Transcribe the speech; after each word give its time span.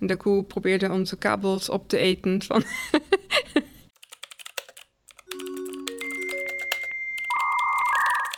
En 0.00 0.06
de 0.06 0.16
koe 0.16 0.44
probeerde 0.44 0.90
onze 0.90 1.18
kabels 1.18 1.68
op 1.68 1.88
te 1.88 1.98
eten. 1.98 2.42
Van 2.42 2.62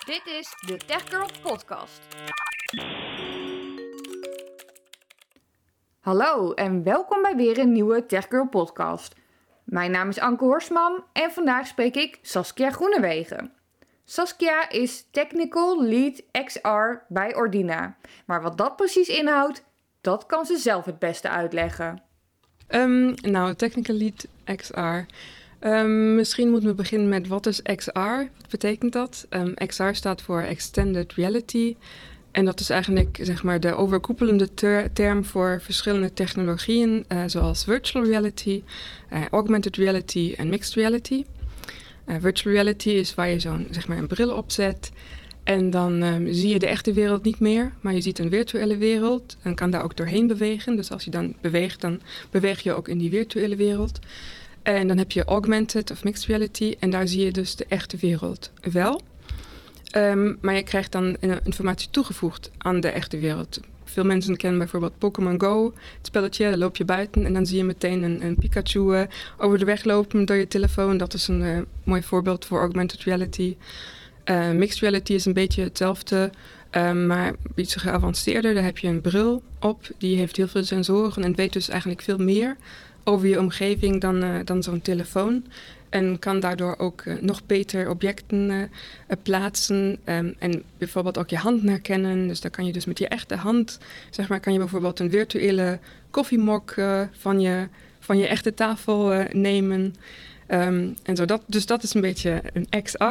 Dit 0.06 0.22
is 0.26 0.54
de 0.66 0.76
Tech 0.86 1.08
Girl 1.08 1.28
Podcast. 1.42 2.00
Hallo 6.00 6.52
en 6.52 6.82
welkom 6.82 7.22
bij 7.22 7.36
weer 7.36 7.58
een 7.58 7.72
nieuwe 7.72 8.06
Tech 8.06 8.26
Girl 8.28 8.48
Podcast. 8.48 9.14
Mijn 9.64 9.90
naam 9.90 10.08
is 10.08 10.18
Anke 10.18 10.44
Horsman 10.44 11.04
en 11.12 11.30
vandaag 11.30 11.66
spreek 11.66 11.96
ik 11.96 12.18
Saskia 12.22 12.70
Groenewegen. 12.70 13.52
Saskia 14.04 14.70
is 14.70 15.08
Technical 15.10 15.84
Lead 15.84 16.22
XR 16.44 17.04
bij 17.08 17.36
Ordina. 17.36 17.96
Maar 18.26 18.42
wat 18.42 18.58
dat 18.58 18.76
precies 18.76 19.08
inhoudt, 19.08 19.64
dat 20.00 20.26
kan 20.26 20.44
ze 20.44 20.56
zelf 20.56 20.84
het 20.84 20.98
beste 20.98 21.28
uitleggen. 21.28 22.02
Ehm, 22.66 23.14
nou, 23.20 23.54
Technical 23.54 23.96
Lead 23.96 24.26
XR. 24.56 25.06
Um, 25.66 26.14
misschien 26.14 26.50
moeten 26.50 26.68
we 26.68 26.74
beginnen 26.74 27.08
met 27.08 27.28
wat 27.28 27.46
is 27.46 27.62
XR? 27.62 27.98
Wat 27.98 28.48
betekent 28.50 28.92
dat? 28.92 29.26
Ehm, 29.28 29.54
XR 29.66 29.92
staat 29.92 30.22
voor 30.22 30.40
Extended 30.40 31.12
Reality. 31.12 31.76
En 32.30 32.44
dat 32.44 32.60
is 32.60 32.70
eigenlijk 32.70 33.18
zeg 33.22 33.42
maar, 33.42 33.60
de 33.60 33.74
overkoepelende 33.74 34.48
term 34.92 35.24
voor 35.24 35.60
verschillende 35.62 36.12
technologieën, 36.12 37.04
uh, 37.08 37.22
zoals 37.26 37.64
virtual 37.64 38.04
reality, 38.04 38.62
uh, 39.12 39.26
augmented 39.30 39.76
reality 39.76 40.34
en 40.36 40.48
mixed 40.48 40.74
reality. 40.74 41.24
Uh, 42.06 42.16
virtual 42.20 42.54
reality 42.54 42.90
is 42.90 43.14
waar 43.14 43.28
je 43.28 43.40
zo'n 43.40 43.66
zeg 43.70 43.88
maar, 43.88 43.98
een 43.98 44.06
bril 44.06 44.30
opzet 44.30 44.90
en 45.48 45.70
dan 45.70 46.02
um, 46.02 46.32
zie 46.32 46.48
je 46.48 46.58
de 46.58 46.66
echte 46.66 46.92
wereld 46.92 47.22
niet 47.22 47.40
meer, 47.40 47.72
maar 47.80 47.94
je 47.94 48.00
ziet 48.00 48.18
een 48.18 48.30
virtuele 48.30 48.76
wereld 48.76 49.36
en 49.42 49.54
kan 49.54 49.70
daar 49.70 49.82
ook 49.82 49.96
doorheen 49.96 50.26
bewegen. 50.26 50.76
Dus 50.76 50.90
als 50.90 51.04
je 51.04 51.10
dan 51.10 51.34
beweegt, 51.40 51.80
dan 51.80 52.00
beweeg 52.30 52.60
je 52.60 52.72
ook 52.72 52.88
in 52.88 52.98
die 52.98 53.10
virtuele 53.10 53.56
wereld. 53.56 53.98
En 54.62 54.88
dan 54.88 54.98
heb 54.98 55.12
je 55.12 55.24
augmented 55.24 55.90
of 55.90 56.04
mixed 56.04 56.26
reality 56.26 56.74
en 56.78 56.90
daar 56.90 57.08
zie 57.08 57.24
je 57.24 57.32
dus 57.32 57.56
de 57.56 57.66
echte 57.68 57.96
wereld 57.96 58.50
wel. 58.72 59.00
Um, 59.96 60.38
maar 60.40 60.54
je 60.54 60.62
krijgt 60.62 60.92
dan 60.92 61.16
informatie 61.44 61.88
toegevoegd 61.90 62.50
aan 62.58 62.80
de 62.80 62.88
echte 62.88 63.18
wereld. 63.18 63.60
Veel 63.84 64.04
mensen 64.04 64.36
kennen 64.36 64.58
bijvoorbeeld 64.58 64.98
Pokémon 64.98 65.40
Go, 65.40 65.64
het 65.96 66.06
spelletje. 66.06 66.44
Daar 66.44 66.58
loop 66.58 66.76
je 66.76 66.84
buiten 66.84 67.24
en 67.24 67.32
dan 67.32 67.46
zie 67.46 67.56
je 67.56 67.64
meteen 67.64 68.02
een, 68.02 68.24
een 68.24 68.36
Pikachu 68.36 68.94
uh, 68.94 69.02
over 69.38 69.58
de 69.58 69.64
weg 69.64 69.84
lopen 69.84 70.24
door 70.24 70.36
je 70.36 70.48
telefoon. 70.48 70.96
Dat 70.96 71.14
is 71.14 71.28
een 71.28 71.40
uh, 71.40 71.58
mooi 71.84 72.02
voorbeeld 72.02 72.44
voor 72.44 72.60
augmented 72.60 73.02
reality. 73.02 73.56
Uh, 74.30 74.50
mixed 74.50 74.80
reality 74.80 75.12
is 75.12 75.24
een 75.24 75.32
beetje 75.32 75.62
hetzelfde, 75.62 76.30
um, 76.70 77.06
maar 77.06 77.32
iets 77.54 77.74
geavanceerder. 77.74 78.54
Daar 78.54 78.64
heb 78.64 78.78
je 78.78 78.88
een 78.88 79.00
bril 79.00 79.42
op, 79.60 79.88
die 79.98 80.16
heeft 80.16 80.36
heel 80.36 80.48
veel 80.48 80.64
sensoren 80.64 81.24
en 81.24 81.34
weet 81.34 81.52
dus 81.52 81.68
eigenlijk 81.68 82.02
veel 82.02 82.18
meer 82.18 82.56
over 83.04 83.28
je 83.28 83.38
omgeving 83.38 84.00
dan, 84.00 84.44
dan 84.44 84.62
zo'n 84.62 84.82
telefoon. 84.82 85.44
En 85.88 86.18
kan 86.18 86.40
daardoor 86.40 86.74
ook 86.78 87.04
nog 87.20 87.46
beter 87.46 87.90
objecten 87.90 88.70
plaatsen. 89.22 89.98
Um, 90.04 90.34
en 90.38 90.62
bijvoorbeeld 90.78 91.18
ook 91.18 91.30
je 91.30 91.36
hand 91.36 91.62
herkennen. 91.62 92.28
Dus 92.28 92.40
dan 92.40 92.50
kan 92.50 92.66
je 92.66 92.72
dus 92.72 92.84
met 92.84 92.98
je 92.98 93.08
echte 93.08 93.34
hand, 93.34 93.78
zeg 94.10 94.28
maar, 94.28 94.40
kan 94.40 94.52
je 94.52 94.58
bijvoorbeeld 94.58 95.00
een 95.00 95.10
virtuele 95.10 95.78
koffiemok 96.10 96.74
van, 97.12 97.40
je, 97.40 97.68
van 98.00 98.18
je 98.18 98.26
echte 98.26 98.54
tafel 98.54 99.24
nemen. 99.32 99.94
Um, 100.48 100.96
en 101.02 101.16
zo 101.16 101.24
dat, 101.24 101.42
dus 101.46 101.66
dat 101.66 101.82
is 101.82 101.94
een 101.94 102.00
beetje 102.00 102.42
een 102.52 102.82
XR. 102.82 103.04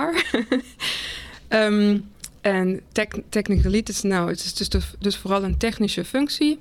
ehm, 1.47 1.99
en 2.41 2.81
tech, 2.91 3.07
technical 3.29 3.71
lead 3.71 3.89
is 3.89 4.01
nou, 4.01 4.29
het 4.29 4.39
is 4.39 4.53
dus, 4.53 4.69
dus, 4.99 5.17
vooral 5.17 5.43
een 5.43 5.57
technische 5.57 6.05
functie. 6.05 6.59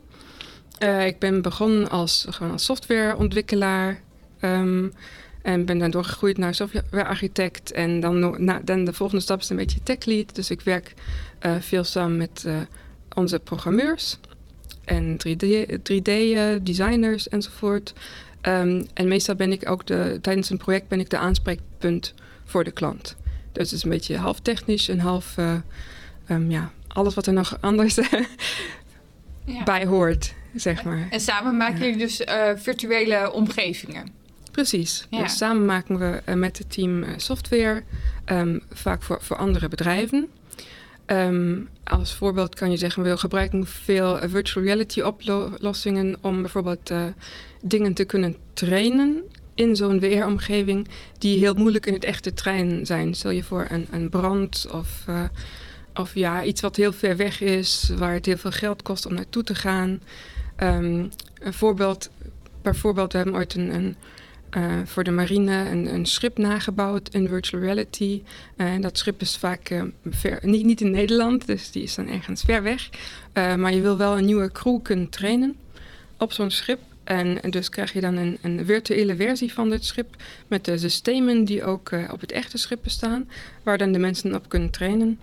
ik 1.05 1.19
ben 1.19 1.43
begonnen 1.43 1.91
als, 1.91 2.27
gewoon 2.29 2.53
als 2.53 2.65
softwareontwikkelaar. 2.65 4.01
Um, 4.41 4.93
en 5.47 5.65
ben 5.65 5.79
dan 5.79 5.91
doorgegroeid 5.91 6.39
naar 6.39 6.55
softwarearchitect. 6.55 7.73
En 7.73 8.01
dan, 8.01 8.51
dan 8.65 8.85
de 8.85 8.93
volgende 8.93 9.23
stap 9.23 9.41
is 9.41 9.49
een 9.49 9.57
beetje 9.57 9.83
tech 9.83 10.05
lead. 10.05 10.35
Dus 10.35 10.51
ik 10.51 10.61
werk 10.61 10.95
uh, 11.43 11.57
veel 11.61 11.85
samen 11.85 12.17
met 12.17 12.45
uh, 12.47 12.57
onze 13.15 13.39
programmeurs 13.39 14.19
en 14.85 15.17
3D-designers 15.17 17.25
3D, 17.25 17.31
enzovoort. 17.31 17.93
Um, 18.49 18.87
en 18.95 19.09
meestal 19.09 19.35
ben 19.35 19.53
ik 19.53 19.71
ook 19.71 19.87
de, 19.87 20.19
tijdens 20.23 20.51
een 20.51 20.57
project 20.57 20.89
ben 20.89 21.01
ik 21.01 21.11
de 21.11 21.19
aanspreekpunt 21.19 22.15
voor 22.45 22.65
de 22.65 22.71
klant. 22.71 23.17
Dus 23.53 23.71
het 23.71 23.73
is 23.73 23.85
een 23.85 23.91
beetje 23.91 24.17
half 24.17 24.41
technisch 24.41 24.89
en 24.89 24.99
half 24.99 25.37
uh, 25.37 25.55
um, 26.31 26.51
ja, 26.51 26.71
alles 26.89 27.15
wat 27.15 27.27
er 27.27 27.33
nog 27.33 27.59
anders 27.61 27.95
ja. 29.45 29.63
bij 29.65 29.87
hoort, 29.87 30.35
zeg 30.55 30.85
maar. 30.85 31.07
En 31.11 31.21
samen 31.21 31.57
maken 31.57 31.79
jullie 31.79 31.97
dus 31.97 32.23
virtuele 32.57 33.33
omgevingen? 33.33 34.09
Precies. 34.53 35.07
Dus 35.11 35.37
samen 35.37 35.65
maken 35.65 35.99
we 35.99 36.23
uh, 36.29 36.35
met 36.35 36.59
het 36.59 36.73
team 36.73 37.05
software, 37.17 37.83
um, 38.27 38.63
vaak 38.73 39.03
voor, 39.03 39.19
voor 39.23 39.37
andere 39.37 39.69
bedrijven. 39.69 40.29
Um, 41.07 41.69
als 41.85 42.15
voorbeeld 42.15 42.55
kan 42.55 42.71
je 42.71 42.77
zeggen, 42.77 43.03
we 43.03 43.17
gebruiken 43.17 43.67
veel 43.67 44.19
virtual 44.29 44.65
reality 44.65 45.01
oplossingen 45.01 46.17
om 46.21 46.41
bijvoorbeeld 46.41 46.91
dingen 47.69 47.95
te 47.95 48.05
kunnen 48.05 48.37
trainen 48.53 49.23
in 49.55 49.77
zo'n 49.77 50.01
VR-omgeving 50.01 50.89
die 51.19 51.39
heel 51.39 51.55
moeilijk 51.55 51.87
in 51.87 51.93
het 51.93 52.05
echte 52.05 52.35
trein 52.35 52.87
zijn. 52.87 53.15
Stel 53.15 53.31
je 53.31 53.43
voor 53.43 53.67
een, 53.69 53.87
een 53.91 54.09
brand 54.09 54.67
of, 54.73 55.05
of 55.95 56.15
ja, 56.15 56.45
iets 56.45 56.61
wat 56.61 56.77
heel 56.77 56.93
ver 56.93 57.17
weg 57.17 57.41
is, 57.41 57.91
waar 57.97 58.13
het 58.13 58.27
heel 58.27 58.37
veel 58.37 58.51
geld 58.51 58.83
kost 58.83 59.07
om 59.07 59.15
naartoe 59.15 59.43
te 59.43 59.55
gaan. 59.55 60.01
Um, 60.63 61.11
een 61.39 61.53
voorbeeld, 61.53 62.11
bijvoorbeeld, 62.63 63.13
we 63.13 63.19
hebben 63.19 63.37
ooit 63.37 63.55
een, 63.55 63.75
een 63.75 63.97
uh, 64.57 64.81
voor 64.85 65.05
de 65.05 65.11
marine 65.11 65.71
een, 65.71 65.95
een, 65.95 66.07
schip 66.07 66.39
nagebouwd 66.39 67.09
in 67.09 67.29
virtual 67.29 67.63
reality. 67.63 68.23
Uh, 68.57 68.81
dat 68.81 68.99
schip 68.99 69.21
is 69.21 69.37
vaak 69.37 69.85
niet, 70.41 70.65
niet, 70.65 70.81
in 70.81 70.91
Nederland, 70.91 71.47
dus 71.47 71.71
die 71.71 71.83
is 71.83 71.95
dan 71.95 72.09
ergens 72.09 72.43
ver 72.43 72.63
weg. 72.63 72.89
maar 73.33 73.75
je 73.75 73.81
wil 73.81 73.97
wel 73.97 74.19
een 74.19 74.25
nieuwe 74.25 74.53
crew 74.53 74.83
kunnen 74.83 75.09
trainen 75.09 75.57
op 76.19 76.33
zo'n 76.33 76.51
schip. 76.51 76.81
En, 77.07 77.39
dus 77.51 77.69
krijg 77.69 77.93
je 77.93 78.01
dan 78.01 78.17
een, 78.17 78.39
een, 78.43 78.67
virtuele 78.67 79.17
versie 79.17 79.53
van 79.53 79.71
dit 79.71 79.85
schip 79.85 80.17
met 80.47 80.65
de 80.65 80.79
systemen 80.79 81.45
die 81.45 81.65
ook 81.65 81.91
op 82.11 82.21
het 82.21 82.33
echte 82.33 82.59
schip 82.59 82.79
bestaan, 82.83 83.31
waar 83.63 83.79
dan 83.79 83.93
de 83.93 83.99
mensen 83.99 84.35
op 84.35 84.49
kunnen 84.49 84.71
trainen. 84.71 85.21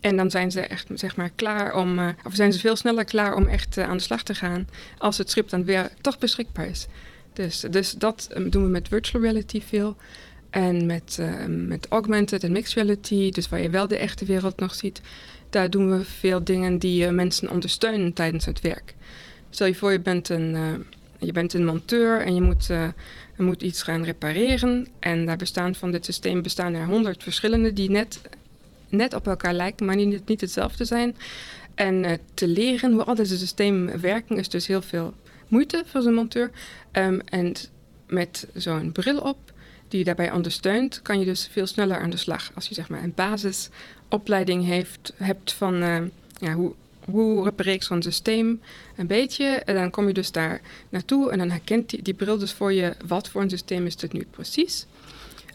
En 0.00 0.16
dan 0.16 0.30
zijn 0.30 0.50
ze 0.50 0.60
echt 0.60 0.86
zeg 0.94 1.16
maar, 1.16 1.30
klaar 1.34 1.74
om, 1.74 2.14
of 2.24 2.34
zijn 2.34 2.52
ze 2.52 2.58
veel 2.58 2.76
sneller 2.76 3.04
klaar 3.04 3.34
om 3.34 3.46
echt 3.46 3.78
aan 3.78 3.96
de 3.96 4.02
slag 4.02 4.22
te 4.22 4.34
gaan 4.34 4.68
als 4.98 5.18
het 5.18 5.30
schip 5.30 5.48
dan 5.48 5.64
weer 5.64 5.90
toch 6.00 6.18
beschikbaar 6.18 6.66
is. 6.66 6.86
Dus, 7.32 7.60
dus 7.70 7.92
dat 7.92 8.28
ehm, 8.32 8.48
doen 8.48 8.62
we 8.62 8.68
met 8.68 8.88
virtual 8.88 9.22
reality 9.22 9.62
veel. 9.62 9.96
En 10.50 10.86
met, 10.86 11.16
uh, 11.20 11.44
met 11.46 11.86
augmented 11.88 12.44
en 12.44 12.52
mixed 12.52 12.74
reality, 12.74 13.30
dus 13.30 13.48
waar 13.48 13.62
je 13.62 13.70
wel 13.70 13.88
de 13.88 13.96
echte 13.96 14.24
wereld 14.24 14.60
nog 14.60 14.74
ziet, 14.74 15.00
daar 15.50 15.70
doen 15.70 15.98
we 15.98 16.04
veel 16.04 16.44
dingen 16.44 16.78
die 16.78 17.10
mensen 17.10 17.50
ondersteunen 17.50 18.12
tijdens 18.12 18.44
het 18.44 18.60
werk. 18.60 18.94
Stel 19.50 19.66
je 19.66 19.74
voor, 19.74 19.92
je 19.92 20.00
bent 20.00 20.28
een, 20.28 20.56
je 21.18 21.32
bent 21.32 21.54
een 21.54 21.64
monteur 21.64 22.20
en 22.20 22.34
je 22.34 22.40
moet, 22.40 22.66
je 22.66 22.92
moet 23.36 23.62
iets 23.62 23.82
gaan 23.82 24.04
repareren. 24.04 24.86
En 24.98 25.26
daar 25.26 25.36
bestaan 25.36 25.74
van 25.74 25.90
dit 25.90 26.04
systeem 26.04 26.42
bestaan 26.42 26.74
er 26.74 26.86
honderd 26.86 27.22
verschillende 27.22 27.72
die 27.72 27.90
net, 27.90 28.20
net 28.88 29.14
op 29.14 29.26
elkaar 29.26 29.54
lijken, 29.54 29.86
maar 29.86 29.96
niet, 29.96 30.28
niet 30.28 30.40
hetzelfde 30.40 30.84
zijn. 30.84 31.16
En 31.74 32.20
te 32.34 32.48
leren 32.48 32.92
hoe 32.92 33.04
al 33.04 33.14
deze 33.14 33.38
systemen 33.38 34.00
werken 34.00 34.36
is 34.36 34.48
dus 34.48 34.66
heel 34.66 34.82
veel 34.82 35.14
moeite 35.48 35.82
voor 35.86 36.02
zo'n 36.02 36.14
monteur. 36.14 36.50
Um, 36.92 37.20
en 37.20 37.54
met 38.06 38.46
zo'n 38.54 38.92
bril 38.92 39.18
op 39.18 39.38
die 39.88 39.98
je 39.98 40.04
daarbij 40.04 40.32
ondersteunt, 40.32 41.02
kan 41.02 41.18
je 41.18 41.24
dus 41.24 41.48
veel 41.52 41.66
sneller 41.66 42.00
aan 42.00 42.10
de 42.10 42.16
slag. 42.16 42.50
Als 42.54 42.68
je 42.68 42.74
zeg 42.74 42.88
maar 42.88 43.02
een 43.02 43.14
basisopleiding 43.14 44.86
hebt 45.16 45.52
van 45.52 45.82
uh, 45.82 46.02
ja, 46.40 46.52
hoe, 46.52 46.74
hoe 47.10 47.44
repareer 47.44 47.74
ik 47.74 47.82
zo'n 47.82 48.02
systeem 48.02 48.60
een 48.96 49.06
beetje. 49.06 49.44
En 49.44 49.74
dan 49.74 49.90
kom 49.90 50.06
je 50.06 50.12
dus 50.12 50.32
daar 50.32 50.60
naartoe 50.88 51.30
en 51.30 51.38
dan 51.38 51.50
herkent 51.50 52.04
die, 52.04 52.14
bril 52.14 52.38
dus 52.38 52.52
voor 52.52 52.72
je 52.72 52.94
wat 53.06 53.28
voor 53.28 53.42
een 53.42 53.50
systeem 53.50 53.86
is 53.86 53.96
dit 53.96 54.12
nu 54.12 54.26
precies. 54.30 54.86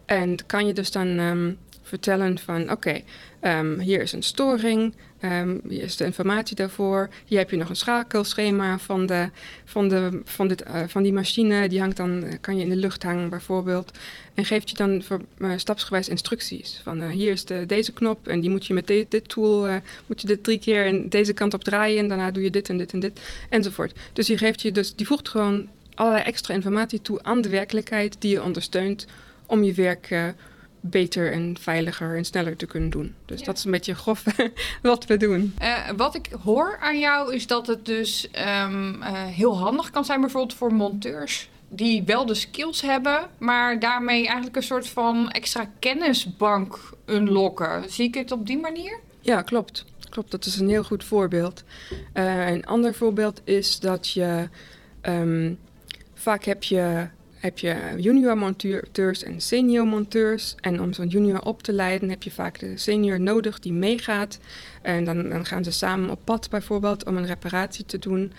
En 0.06 0.46
kan 0.46 0.68
je 0.68 0.74
dus 0.74 0.92
dan 0.92 1.20
um, 1.20 1.58
vertellen 1.82 2.40
van 2.40 2.72
oké, 2.72 3.02
um, 3.42 3.80
hier 3.80 4.02
is 4.02 4.12
een 4.12 4.24
storing, 4.24 4.94
um, 5.24 5.62
hier 5.68 5.84
is 5.84 5.98
de 5.98 6.06
informatie 6.06 6.56
daarvoor. 6.56 7.10
Hier 7.26 7.38
heb 7.38 7.50
je 7.50 7.58
nog 7.58 7.70
een 7.70 7.76
schakelschema 7.76 8.80
van, 8.80 9.06
de, 9.06 9.30
van, 9.66 9.88
de, 9.88 10.22
van, 10.24 10.48
dit, 10.48 10.64
uh, 10.68 10.84
van 10.88 11.04
die 11.04 11.14
machine. 11.14 11.70
Die 11.70 11.80
hangt 11.80 11.98
dan, 11.98 12.24
kan 12.42 12.58
je 12.58 12.64
in 12.64 12.70
de 12.70 12.76
lucht 12.76 13.04
hangen 13.04 13.30
bijvoorbeeld. 13.30 13.92
En 14.34 14.46
geeft 14.46 14.70
je 14.70 14.76
dan 14.76 15.04
voor, 15.04 15.22
uh, 15.38 15.52
stapsgewijs 15.56 16.10
instructies. 16.10 16.82
Van 16.84 17.04
hier 17.04 17.32
is 17.32 17.46
de, 17.46 17.66
deze 17.66 17.94
knop 17.94 18.28
en 18.28 18.40
die 18.40 18.50
moet 18.50 18.66
je 18.66 18.74
met 18.74 18.88
dit 18.88 19.30
tool, 19.30 19.68
moet 20.06 20.22
je 20.22 20.28
dit 20.28 20.44
drie 20.44 20.60
keer 20.60 20.86
in 20.86 21.10
deze 21.10 21.34
kant 21.34 21.54
op 21.54 21.64
draaien. 21.64 22.00
En 22.00 22.08
daarna 22.08 22.32
doe 22.32 22.44
je 22.44 22.50
dit 22.50 22.70
en 22.70 22.78
dit 22.78 22.94
en 22.94 23.00
dit 23.00 23.20
enzovoort. 23.50 24.00
Dus 24.14 24.26
die 24.26 24.38
geeft 24.38 24.62
je 24.62 24.72
dus, 24.72 24.96
die 24.96 25.08
voegt 25.08 25.30
gewoon 25.30 25.68
allerlei 25.94 26.24
extra 26.24 26.54
informatie 26.54 27.02
toe 27.02 27.24
aan 27.24 27.42
de 27.42 27.50
werkelijkheid 27.50 28.16
die 28.20 28.32
je 28.32 28.44
ondersteunt 28.44 29.08
om 29.46 29.64
je 29.64 29.74
werk 29.74 30.34
beter 30.86 31.32
en 31.32 31.56
veiliger 31.60 32.18
en 32.18 32.26
sneller 32.26 32.56
te 32.56 32.66
kunnen 32.66 32.90
doen. 32.90 33.16
Dus 33.26 33.44
dat 33.44 33.58
is 33.58 33.64
een 33.64 33.72
beetje 33.72 33.96
grof 33.96 34.24
wat 34.82 35.06
we 35.06 35.18
doen. 35.18 35.56
Uh, 35.62 35.90
wat 35.98 36.16
ik 36.16 36.30
hoor 36.44 36.78
aan 36.80 37.00
jou 37.00 37.34
is 37.34 37.48
dat 37.48 37.68
het 37.68 37.86
dus 37.86 38.28
um, 38.66 38.96
uh, 39.02 39.24
heel 39.24 39.58
handig 39.58 39.90
kan 39.90 40.06
zijn, 40.06 40.22
bijvoorbeeld 40.22 40.58
voor 40.58 40.74
monteurs. 40.74 41.50
Die 41.70 42.04
wel 42.04 42.26
de 42.26 42.34
skills 42.34 42.82
hebben, 42.82 43.30
maar 43.38 43.80
daarmee 43.80 44.26
eigenlijk 44.26 44.56
een 44.56 44.64
soort 44.64 44.88
van 44.88 45.32
extra 45.32 45.70
kennisbank 45.80 46.94
unlocken. 47.06 47.92
Zie 47.92 48.08
ik 48.08 48.14
het 48.14 48.32
op 48.32 48.48
die 48.48 48.58
manier? 48.58 49.00
Ja, 49.22 49.42
klopt. 49.42 49.86
Klopt, 50.10 50.32
dat 50.32 50.46
is 50.46 50.60
een 50.60 50.70
heel 50.70 50.84
goed 50.84 51.04
voorbeeld. 51.04 51.64
Uh, 52.14 52.50
een 52.50 52.66
ander 52.66 52.94
voorbeeld 52.94 53.42
is 53.44 53.80
dat 53.80 54.10
je 54.10 54.50
um, 55.02 55.60
vaak 56.14 56.44
heb 56.44 56.64
je 56.64 57.08
heb 57.44 57.60
je 57.60 57.76
junior 57.98 58.38
monteurs 58.38 59.24
en 59.24 59.42
senior 59.42 59.88
monteurs. 59.88 60.56
En 60.62 60.82
om 60.82 60.94
zo'n 60.94 61.08
junior 61.08 61.42
op 61.42 61.64
te 61.64 61.74
leiden 61.74 62.10
heb 62.10 62.24
je 62.24 62.32
vaak 62.32 62.60
de 62.60 62.78
senior 62.78 63.20
nodig 63.20 63.60
die 63.60 63.74
meegaat. 63.74 64.40
En 64.82 65.04
dan, 65.04 65.46
gaan 65.46 65.64
ze 65.64 65.72
samen 65.72 66.10
op 66.10 66.20
pad 66.24 66.50
bijvoorbeeld 66.50 67.06
om 67.06 67.18
een 67.18 67.26
reparatie 67.26 67.86
te 67.86 68.00
doen. 68.00 68.32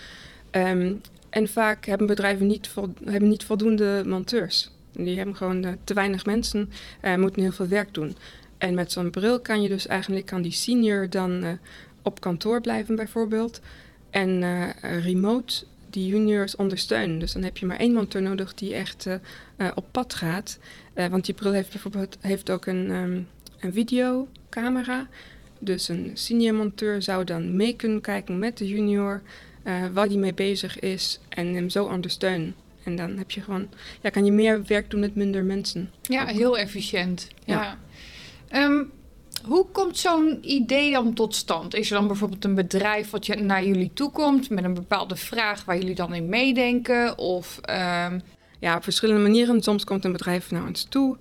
Um, 0.50 1.00
en 1.30 1.48
vaak 1.48 1.86
hebben 1.86 2.06
bedrijven 2.06 2.46
niet, 2.46 2.70
hebben 3.04 3.28
niet 3.28 3.44
voldoende 3.44 4.02
monteurs. 4.06 4.70
Die 4.92 5.16
hebben 5.16 5.36
gewoon 5.36 5.76
te 5.84 5.94
weinig 5.94 6.26
mensen 6.26 6.70
en 7.00 7.14
uh, 7.14 7.20
moeten 7.20 7.42
heel 7.42 7.52
veel 7.52 7.68
werk 7.68 7.94
doen. 7.94 8.16
En 8.58 8.74
met 8.74 8.92
zo'n 8.92 9.10
bril 9.10 9.40
kan 9.40 9.62
je 9.62 9.68
dus 9.68 9.86
eigenlijk 9.86 10.26
kan 10.26 10.42
die 10.42 10.52
senior 10.52 11.10
dan 11.10 11.44
uh, 11.44 11.50
op 12.02 12.20
kantoor 12.20 12.60
blijven 12.60 12.96
bijvoorbeeld. 12.96 13.60
En 14.10 14.42
eh, 14.42 15.02
remote 15.04 15.64
die 15.94 16.06
juniors 16.06 16.56
ondersteunen. 16.56 17.18
Dus 17.18 17.32
dan 17.32 17.42
heb 17.42 17.56
je 17.56 17.66
maar 17.66 17.76
één 17.76 17.92
monteur 17.92 18.22
nodig 18.22 18.54
die 18.54 18.74
echt 18.74 19.06
uh, 19.06 19.14
uh, 19.58 19.70
op 19.74 19.86
pad 19.90 20.14
gaat. 20.14 20.58
Uh, 20.94 21.06
want 21.06 21.24
die 21.24 21.34
bril 21.34 21.52
heeft 21.52 21.70
bijvoorbeeld 21.70 22.16
heeft 22.20 22.50
ook 22.50 22.66
een, 22.66 22.90
um, 22.90 23.28
een 23.60 23.72
videocamera. 23.72 25.08
Dus 25.58 25.88
een 25.88 26.10
senior 26.14 26.54
monteur 26.54 27.02
zou 27.02 27.24
dan 27.24 27.56
mee 27.56 27.76
kunnen 27.76 28.00
kijken 28.00 28.38
met 28.38 28.58
de 28.58 28.68
junior 28.68 29.22
waar 29.92 30.08
die 30.08 30.18
mee 30.18 30.34
bezig 30.34 30.78
is 30.78 31.20
en 31.28 31.54
hem 31.54 31.70
zo 31.70 31.84
ondersteunen. 31.84 32.54
En 32.82 32.96
dan 32.96 33.16
heb 33.16 33.30
je 33.30 33.40
gewoon, 33.40 33.68
ja, 34.00 34.10
kan 34.10 34.24
je 34.24 34.32
meer 34.32 34.64
werk 34.66 34.90
doen 34.90 35.00
met 35.00 35.14
minder 35.14 35.44
mensen. 35.44 35.90
Ja, 36.02 36.26
heel 36.26 36.58
efficiënt. 36.58 37.28
Ja. 37.44 37.78
ja. 38.50 38.64
Um, 38.64 38.90
hoe 39.46 39.66
komt 39.72 39.98
zo'n 39.98 40.38
idee 40.42 40.92
dan 40.92 41.14
tot 41.14 41.34
stand? 41.34 41.74
Is 41.74 41.90
er 41.90 41.96
dan 41.96 42.06
bijvoorbeeld 42.06 42.44
een 42.44 42.54
bedrijf 42.54 43.10
wat 43.10 43.26
naar 43.26 43.64
jullie 43.64 43.90
toe 43.94 44.10
komt 44.10 44.50
met 44.50 44.64
een 44.64 44.74
bepaalde 44.74 45.16
vraag 45.16 45.64
waar 45.64 45.78
jullie 45.78 45.94
dan 45.94 46.14
in 46.14 46.28
meedenken? 46.28 47.18
Of, 47.18 47.60
um... 48.08 48.22
Ja, 48.58 48.76
op 48.76 48.82
verschillende 48.82 49.22
manieren. 49.22 49.62
Soms 49.62 49.84
komt 49.84 50.04
een 50.04 50.12
bedrijf 50.12 50.50
naar 50.50 50.66
ons 50.66 50.84
toe. 50.84 51.16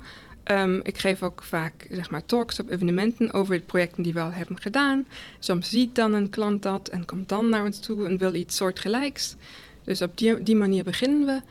Um, 0.52 0.80
ik 0.84 0.98
geef 0.98 1.24
ook 1.24 1.44
vaak 1.44 1.88
zeg 1.92 2.10
maar, 2.10 2.26
talks 2.26 2.60
op 2.60 2.70
evenementen 2.70 3.34
over 3.34 3.56
de 3.56 3.62
projecten 3.62 4.04
die 4.04 4.14
we 4.14 4.20
al 4.20 4.32
hebben 4.32 4.62
gedaan. 4.62 5.08
Soms 5.40 5.70
ziet 5.70 5.96
dan 5.96 6.14
een 6.14 6.30
klant 6.30 6.64
dat 6.64 6.88
en 6.88 7.06
komt 7.06 7.30
dan 7.30 7.50
naar 7.50 7.66
ons 7.66 7.80
toe 7.80 8.08
en 8.08 8.18
wil 8.18 8.34
iets 8.34 8.56
soortgelijks. 8.56 9.36
Dus 9.84 10.02
op 10.02 10.18
die, 10.18 10.44
die 10.44 10.56
manier 10.56 10.84
beginnen 10.84 11.26
we. 11.26 11.42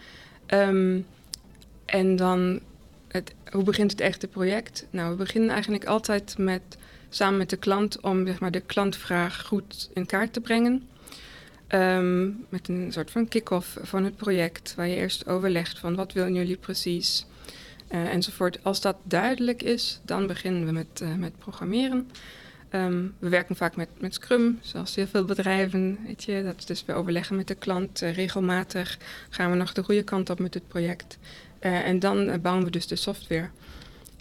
Um, 0.57 1.07
en 1.85 2.17
dan 2.17 2.61
het, 3.13 3.35
hoe 3.51 3.65
begint 3.65 3.91
het 3.91 4.01
echte 4.01 4.27
project? 4.27 4.87
Nou, 4.91 5.11
we 5.11 5.17
beginnen 5.17 5.51
eigenlijk 5.51 5.85
altijd 5.85 6.39
met, 6.39 6.63
samen 7.09 7.39
met 7.39 7.51
de 7.51 7.57
klant 7.57 8.01
om 8.01 8.27
zeg 8.27 8.41
maar, 8.41 8.51
de 8.51 8.61
klantvraag 8.61 9.43
goed 9.43 9.91
in 9.95 10.07
kaart 10.07 10.33
te 10.33 10.41
brengen. 10.41 10.89
Um, 11.69 12.47
met 12.49 12.69
een 12.69 12.93
soort 12.93 13.11
van 13.11 13.29
kick-off 13.29 13.77
van 13.83 14.05
het 14.05 14.17
project, 14.17 14.75
waar 14.75 14.89
je 14.89 14.97
eerst 14.97 15.27
overlegt 15.27 15.79
van 15.79 15.95
wat 15.95 16.13
willen 16.13 16.35
jullie 16.35 16.57
precies 16.57 17.27
uh, 17.93 18.13
enzovoort. 18.13 18.65
Als 18.65 18.81
dat 18.81 18.97
duidelijk 19.03 19.63
is, 19.63 20.01
dan 20.05 20.27
beginnen 20.27 20.65
we 20.65 20.73
met, 20.73 21.01
uh, 21.03 21.15
met 21.15 21.39
programmeren. 21.39 22.11
Um, 22.71 23.15
we 23.19 23.29
werken 23.29 23.57
vaak 23.57 23.77
met, 23.77 23.89
met 23.99 24.15
Scrum, 24.15 24.59
zoals 24.61 24.95
heel 24.95 25.07
veel 25.07 25.25
bedrijven. 25.25 25.99
Weet 26.07 26.25
je, 26.25 26.43
dat 26.43 26.55
is 26.59 26.65
dus 26.65 26.85
we 26.85 26.93
overleggen 26.93 27.37
met 27.37 27.49
de 27.49 27.55
klant 27.55 28.03
uh, 28.03 28.15
regelmatig. 28.15 28.99
Gaan 29.31 29.51
we 29.51 29.57
nog 29.57 29.73
de 29.73 29.83
goede 29.83 30.03
kant 30.03 30.31
op 30.31 30.39
met 30.39 30.55
het 30.55 30.69
project. 30.69 31.19
Uh, 31.63 31.87
en 31.87 31.99
dan 31.99 32.41
bouwen 32.41 32.65
we 32.65 32.71
dus 32.71 32.87
de 32.87 32.97
software. 32.97 33.49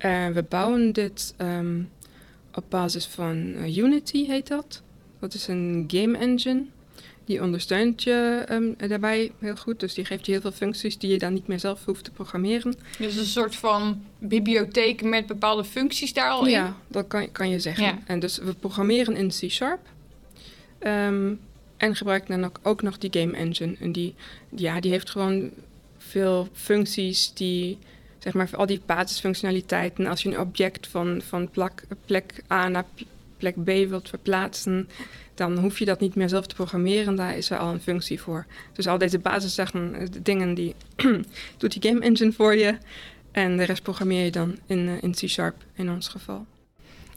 Uh, 0.06 0.28
we 0.28 0.44
bouwen 0.50 0.94
dit 0.94 1.34
um, 1.38 1.90
op 2.54 2.64
basis 2.70 3.06
van 3.06 3.56
Unity, 3.78 4.26
heet 4.26 4.48
dat. 4.48 4.82
Dat 5.20 5.34
is 5.34 5.48
een 5.48 5.84
game 5.88 6.18
engine. 6.18 6.64
Die 7.26 7.42
ondersteunt 7.42 8.04
je 8.04 8.46
um, 8.50 8.76
daarbij 8.88 9.32
heel 9.40 9.56
goed. 9.56 9.80
Dus 9.80 9.94
die 9.94 10.06
geeft 10.06 10.26
je 10.26 10.32
heel 10.32 10.42
veel 10.42 10.52
functies 10.52 10.98
die 10.98 11.12
je 11.12 11.18
dan 11.18 11.34
niet 11.34 11.48
meer 11.48 11.60
zelf 11.60 11.86
hoeft 11.86 12.04
te 12.04 12.12
programmeren. 12.12 12.76
Dus 12.98 13.16
een 13.16 13.26
soort 13.26 13.56
van 13.56 14.04
bibliotheek 14.18 15.04
met 15.04 15.26
bepaalde 15.26 15.64
functies 15.64 16.14
daar 16.14 16.30
al 16.30 16.46
in? 16.46 16.52
Ja, 16.52 16.76
dat 16.88 17.08
kan, 17.08 17.32
kan 17.32 17.50
je 17.50 17.60
zeggen. 17.60 17.84
Ja. 17.84 18.00
En 18.06 18.20
dus 18.20 18.38
we 18.38 18.54
programmeren 18.54 19.16
in 19.16 19.28
C-Sharp. 19.28 19.80
Um, 20.80 21.40
en 21.78 21.96
gebruiken 21.96 22.40
dan 22.40 22.50
ook, 22.50 22.60
ook 22.64 22.82
nog 22.82 22.98
die 22.98 23.22
game 23.22 23.38
engine. 23.38 23.76
En 23.80 23.92
die, 23.92 24.16
ja, 24.56 24.80
die 24.80 24.92
heeft 24.92 25.10
gewoon 25.10 25.50
veel 26.08 26.48
functies 26.54 27.34
die, 27.34 27.78
zeg 28.20 28.34
maar, 28.34 28.50
al 28.56 28.66
die 28.66 28.82
basisfunctionaliteiten. 28.86 30.06
Als 30.06 30.24
je 30.24 30.30
een 30.30 30.40
object 30.40 30.88
van, 30.88 31.22
van 31.22 31.50
plek, 31.50 31.84
plek 32.06 32.44
A 32.52 32.68
naar 32.68 32.86
plek 33.38 33.64
B 33.64 33.90
wilt 33.90 34.10
verplaatsen, 34.10 34.90
dan 35.34 35.58
hoef 35.58 35.80
je 35.80 35.86
dat 35.86 36.00
niet 36.00 36.16
meer 36.16 36.30
zelf 36.30 36.48
te 36.48 36.56
programmeren. 36.56 37.16
Daar 37.16 37.38
is 37.38 37.50
er 37.50 37.58
al 37.58 37.74
een 37.74 37.82
functie 37.82 38.22
voor. 38.22 38.46
Dus 38.74 38.88
al 38.88 38.98
deze 38.98 39.20
basisdingen, 39.20 39.96
eh, 39.96 40.08
dingen, 40.22 40.54
die 40.54 40.76
doet 41.58 41.82
die 41.82 41.92
game 41.92 42.06
engine 42.06 42.32
voor 42.32 42.56
je. 42.56 42.78
En 43.32 43.58
de 43.58 43.64
rest 43.64 43.84
programmeer 43.84 44.24
je 44.24 44.32
dan 44.32 44.58
in, 44.66 44.80
uh, 44.80 45.02
in 45.02 45.12
C-Sharp 45.12 45.56
in 45.76 45.92
ons 45.92 46.08
geval. 46.08 46.46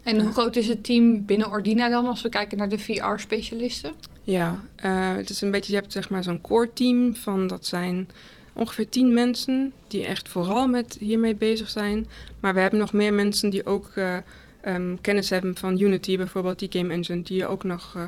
En 0.03 0.21
hoe 0.21 0.33
groot 0.33 0.57
is 0.57 0.69
het 0.69 0.85
team 0.85 1.25
binnen 1.25 1.51
Ordina 1.51 1.89
dan 1.89 2.07
als 2.07 2.23
we 2.23 2.29
kijken 2.29 2.59
naar 2.59 2.69
de 2.69 2.79
VR-specialisten? 2.79 3.93
Ja, 4.23 4.65
uh, 4.85 5.15
het 5.15 5.31
is 5.31 5.41
een 5.41 5.51
beetje, 5.51 5.73
je 5.73 5.79
hebt 5.79 5.93
zeg 5.93 6.11
maar 6.11 6.23
zo'n 6.23 6.41
core 6.41 6.73
team 6.73 7.17
van 7.17 7.47
dat 7.47 7.67
zijn 7.67 8.09
ongeveer 8.55 8.89
tien 8.89 9.15
mensen 9.15 9.73
die 9.89 10.05
echt 10.07 10.29
vooral 10.29 10.67
met 10.67 10.97
hiermee 11.01 11.35
bezig 11.35 11.71
zijn. 11.71 12.07
Maar 12.41 12.55
we 12.55 12.61
hebben 12.61 12.79
nog 12.79 12.93
meer 12.93 13.15
mensen 13.15 13.51
die 13.51 13.67
ook 13.67 13.91
uh, 13.95 14.17
um, 14.67 15.01
kennis 15.01 15.31
hebben 15.31 15.57
van 15.57 15.81
Unity, 15.81 16.17
bijvoorbeeld 16.17 16.59
die 16.59 16.73
game 16.73 16.93
engine, 16.93 17.23
die 17.23 17.37
je 17.37 17.47
ook 17.47 17.65
nog 17.65 17.95
uh, 17.97 18.03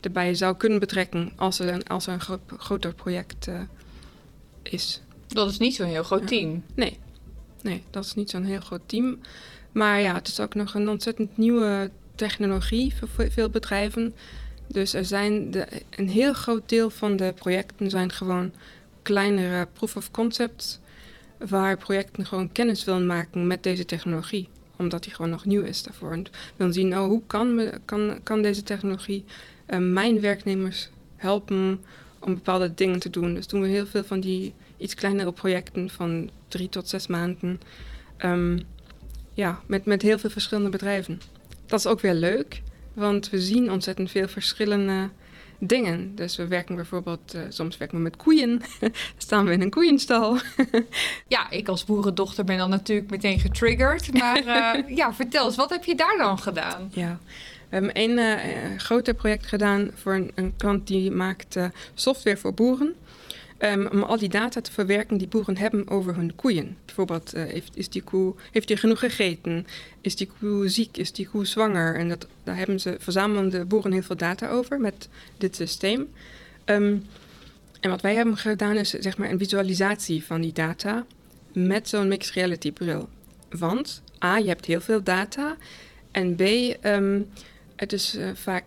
erbij 0.00 0.34
zou 0.34 0.56
kunnen 0.56 0.78
betrekken 0.78 1.32
als 1.36 1.58
er 1.58 1.68
een, 1.68 1.86
als 1.86 2.06
er 2.06 2.12
een 2.12 2.20
gro 2.20 2.38
groter 2.56 2.94
project 2.94 3.46
uh, 3.46 3.60
is. 4.62 5.00
Dat 5.28 5.50
is 5.50 5.58
niet 5.58 5.74
zo'n 5.74 5.86
heel 5.86 6.02
groot 6.02 6.26
team. 6.26 6.62
Nee. 6.74 6.98
nee, 7.62 7.82
dat 7.90 8.04
is 8.04 8.14
niet 8.14 8.30
zo'n 8.30 8.44
heel 8.44 8.60
groot 8.60 8.82
team. 8.86 9.18
Maar 9.72 10.00
ja, 10.00 10.14
het 10.14 10.28
is 10.28 10.40
ook 10.40 10.54
nog 10.54 10.74
een 10.74 10.88
ontzettend 10.88 11.36
nieuwe 11.36 11.90
technologie 12.14 12.94
voor 12.94 13.30
veel 13.30 13.50
bedrijven. 13.50 14.14
Dus 14.66 14.94
er 14.94 15.04
zijn 15.04 15.50
de, 15.50 15.66
een 15.90 16.08
heel 16.08 16.32
groot 16.32 16.68
deel 16.68 16.90
van 16.90 17.16
de 17.16 17.32
projecten 17.36 17.90
zijn 17.90 18.12
gewoon 18.12 18.52
kleinere 19.02 19.68
proof 19.72 19.96
of 19.96 20.10
concepts 20.10 20.80
waar 21.38 21.76
projecten 21.76 22.26
gewoon 22.26 22.52
kennis 22.52 22.84
willen 22.84 23.06
maken 23.06 23.46
met 23.46 23.62
deze 23.62 23.84
technologie. 23.84 24.48
Omdat 24.76 25.02
die 25.02 25.14
gewoon 25.14 25.30
nog 25.30 25.44
nieuw 25.44 25.62
is 25.62 25.82
daarvoor. 25.82 26.12
En 26.12 26.26
willen 26.56 26.72
zien, 26.72 26.98
oh, 26.98 27.04
hoe 27.04 27.22
kan, 27.26 27.70
kan, 27.84 28.20
kan 28.22 28.42
deze 28.42 28.62
technologie 28.62 29.24
uh, 29.68 29.78
mijn 29.78 30.20
werknemers 30.20 30.90
helpen 31.16 31.80
om 32.20 32.34
bepaalde 32.34 32.74
dingen 32.74 32.98
te 32.98 33.10
doen. 33.10 33.34
Dus 33.34 33.46
doen 33.46 33.60
we 33.60 33.68
heel 33.68 33.86
veel 33.86 34.04
van 34.04 34.20
die 34.20 34.54
iets 34.76 34.94
kleinere 34.94 35.32
projecten 35.32 35.90
van 35.90 36.30
drie 36.48 36.68
tot 36.68 36.88
zes 36.88 37.06
maanden. 37.06 37.60
Um, 38.24 38.60
ja, 39.34 39.60
met, 39.66 39.84
met 39.84 40.02
heel 40.02 40.18
veel 40.18 40.30
verschillende 40.30 40.70
bedrijven. 40.70 41.20
Dat 41.66 41.78
is 41.78 41.86
ook 41.86 42.00
weer 42.00 42.14
leuk, 42.14 42.62
want 42.92 43.30
we 43.30 43.40
zien 43.40 43.70
ontzettend 43.70 44.10
veel 44.10 44.28
verschillende 44.28 45.10
dingen. 45.66 46.14
Dus 46.14 46.36
we 46.36 46.46
werken 46.46 46.74
bijvoorbeeld, 46.74 47.34
uh, 47.34 47.42
soms 47.48 47.76
werken 47.76 47.96
we 47.96 48.02
met 48.02 48.16
koeien. 48.16 48.62
staan 49.16 49.44
we 49.44 49.52
in 49.52 49.60
een 49.60 49.70
koeienstal. 49.70 50.38
ja, 51.28 51.50
ik 51.50 51.68
als 51.68 51.84
boerendochter 51.84 52.44
ben 52.44 52.58
dan 52.58 52.70
natuurlijk 52.70 53.10
meteen 53.10 53.40
getriggerd. 53.40 54.12
Maar 54.18 54.44
uh, 54.44 54.88
ja, 55.00 55.14
vertel 55.14 55.46
eens, 55.46 55.56
wat 55.56 55.70
heb 55.70 55.84
je 55.84 55.94
daar 55.94 56.16
dan 56.18 56.38
gedaan? 56.38 56.90
Ja, 56.92 57.18
we 57.68 57.76
hebben 57.76 57.90
een 57.94 58.18
uh, 58.18 58.78
groter 58.78 59.14
project 59.14 59.46
gedaan 59.46 59.90
voor 59.94 60.14
een, 60.14 60.30
een 60.34 60.54
klant 60.56 60.86
die 60.86 61.10
maakt 61.10 61.56
software 61.94 62.36
voor 62.36 62.54
boeren. 62.54 62.94
Um, 63.64 63.86
om 63.86 64.02
al 64.02 64.18
die 64.18 64.28
data 64.28 64.60
te 64.60 64.72
verwerken 64.72 65.16
die 65.16 65.28
boeren 65.28 65.56
hebben 65.56 65.88
over 65.88 66.16
hun 66.16 66.34
koeien. 66.34 66.76
Bijvoorbeeld, 66.84 67.34
uh, 67.34 67.42
heeft, 67.42 67.76
is 67.76 67.88
die 67.88 68.02
koe, 68.02 68.34
heeft 68.52 68.68
die 68.68 68.76
genoeg 68.76 68.98
gegeten? 68.98 69.66
Is 70.00 70.16
die 70.16 70.30
koe 70.38 70.68
ziek? 70.68 70.96
Is 70.96 71.12
die 71.12 71.28
koe 71.28 71.46
zwanger? 71.46 71.96
En 71.96 72.08
dat, 72.08 72.26
daar 72.44 72.56
hebben 72.56 72.80
ze, 72.80 72.96
verzamelen 72.98 73.48
de 73.48 73.64
boeren 73.64 73.92
heel 73.92 74.02
veel 74.02 74.16
data 74.16 74.48
over 74.48 74.80
met 74.80 75.08
dit 75.38 75.56
systeem. 75.56 76.08
Um, 76.64 77.06
en 77.80 77.90
wat 77.90 78.00
wij 78.00 78.14
hebben 78.14 78.36
gedaan 78.36 78.76
is 78.76 78.90
zeg 78.90 79.18
maar 79.18 79.30
een 79.30 79.38
visualisatie 79.38 80.24
van 80.24 80.40
die 80.40 80.52
data 80.52 81.06
met 81.52 81.88
zo'n 81.88 82.08
mixed 82.08 82.34
reality 82.34 82.72
bril. 82.72 83.08
Want 83.50 84.02
A, 84.24 84.36
je 84.36 84.48
hebt 84.48 84.66
heel 84.66 84.80
veel 84.80 85.02
data. 85.02 85.56
En 86.10 86.36
B, 86.36 86.40
um, 86.84 87.28
het 87.76 87.92
is 87.92 88.16
uh, 88.16 88.30
vaak 88.34 88.64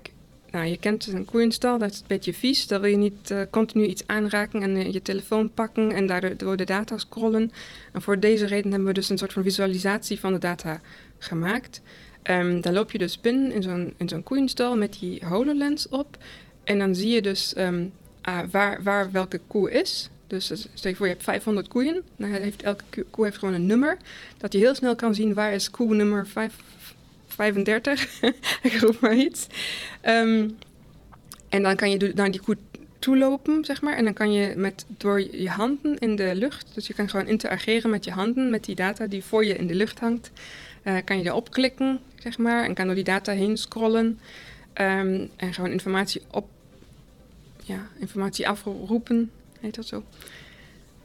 nou, 0.55 0.67
je 0.67 0.77
kent 0.77 1.07
een 1.07 1.25
koeienstal, 1.25 1.77
dat 1.77 1.91
is 1.91 1.99
een 1.99 2.05
beetje 2.07 2.33
vies. 2.33 2.67
Daar 2.67 2.81
wil 2.81 2.89
je 2.89 2.97
niet 2.97 3.31
uh, 3.31 3.41
continu 3.49 3.85
iets 3.85 4.03
aanraken 4.05 4.61
en 4.61 4.75
uh, 4.75 4.91
je 4.91 5.01
telefoon 5.01 5.53
pakken 5.53 5.91
en 5.91 6.07
daardoor 6.07 6.57
de 6.57 6.63
data 6.63 6.97
scrollen. 6.97 7.51
En 7.93 8.01
voor 8.01 8.19
deze 8.19 8.45
reden 8.45 8.69
hebben 8.71 8.87
we 8.87 8.93
dus 8.93 9.09
een 9.09 9.17
soort 9.17 9.33
van 9.33 9.43
visualisatie 9.43 10.19
van 10.19 10.33
de 10.33 10.39
data 10.39 10.81
gemaakt. 11.17 11.81
Um, 12.23 12.61
dan 12.61 12.73
loop 12.73 12.91
je 12.91 12.97
dus 12.97 13.21
binnen 13.21 13.51
in 13.51 13.63
zo'n, 13.63 13.93
in 13.97 14.09
zo'n 14.09 14.23
koeienstal 14.23 14.77
met 14.77 14.97
die 14.99 15.25
HoloLens 15.25 15.89
op. 15.89 16.17
En 16.63 16.79
dan 16.79 16.95
zie 16.95 17.09
je 17.09 17.21
dus 17.21 17.53
um, 17.57 17.91
uh, 18.29 18.39
waar, 18.51 18.83
waar 18.83 19.11
welke 19.11 19.39
koe 19.47 19.71
is. 19.71 20.09
Dus 20.27 20.67
stel 20.73 20.91
je 20.91 20.97
voor, 20.97 21.05
je 21.05 21.11
hebt 21.11 21.23
500 21.23 21.67
koeien. 21.67 22.03
Dan 22.17 22.29
heeft 22.29 22.63
elke 22.63 23.05
koe 23.09 23.25
heeft 23.25 23.37
gewoon 23.37 23.53
een 23.53 23.65
nummer. 23.65 23.97
Dat 24.37 24.53
je 24.53 24.59
heel 24.59 24.75
snel 24.75 24.95
kan 24.95 25.15
zien 25.15 25.33
waar 25.33 25.53
is 25.53 25.69
koe 25.69 25.95
nummer 25.95 26.27
5, 26.27 26.55
35. 27.35 28.21
Ik 28.61 28.79
roep 28.79 28.99
maar 28.99 29.15
iets. 29.15 29.47
Um, 30.03 30.57
en 31.49 31.63
dan 31.63 31.75
kan 31.75 31.89
je 31.89 32.11
naar 32.15 32.31
die 32.31 32.41
koe 32.41 32.57
toelopen, 32.99 33.65
zeg 33.65 33.81
maar. 33.81 33.95
En 33.95 34.03
dan 34.03 34.13
kan 34.13 34.33
je 34.33 34.53
met, 34.55 34.85
door 34.87 35.35
je 35.35 35.49
handen 35.49 35.97
in 35.97 36.15
de 36.15 36.35
lucht, 36.35 36.71
dus 36.73 36.87
je 36.87 36.93
kan 36.93 37.09
gewoon 37.09 37.27
interageren 37.27 37.89
met 37.89 38.05
je 38.05 38.11
handen, 38.11 38.49
met 38.49 38.65
die 38.65 38.75
data 38.75 39.07
die 39.07 39.23
voor 39.23 39.45
je 39.45 39.55
in 39.55 39.67
de 39.67 39.75
lucht 39.75 39.99
hangt. 39.99 40.31
Uh, 40.83 40.97
kan 41.05 41.17
je 41.17 41.25
erop 41.25 41.51
klikken, 41.51 41.99
zeg 42.19 42.37
maar, 42.37 42.63
en 42.63 42.73
kan 42.73 42.85
door 42.85 42.95
die 42.95 43.03
data 43.03 43.31
heen 43.31 43.57
scrollen. 43.57 44.19
Um, 44.81 45.29
en 45.35 45.53
gewoon 45.53 45.71
informatie 45.71 46.21
op, 46.31 46.47
ja, 47.63 47.87
informatie 47.99 48.47
afroepen, 48.47 49.31
heet 49.59 49.75
dat 49.75 49.85
zo. 49.85 50.03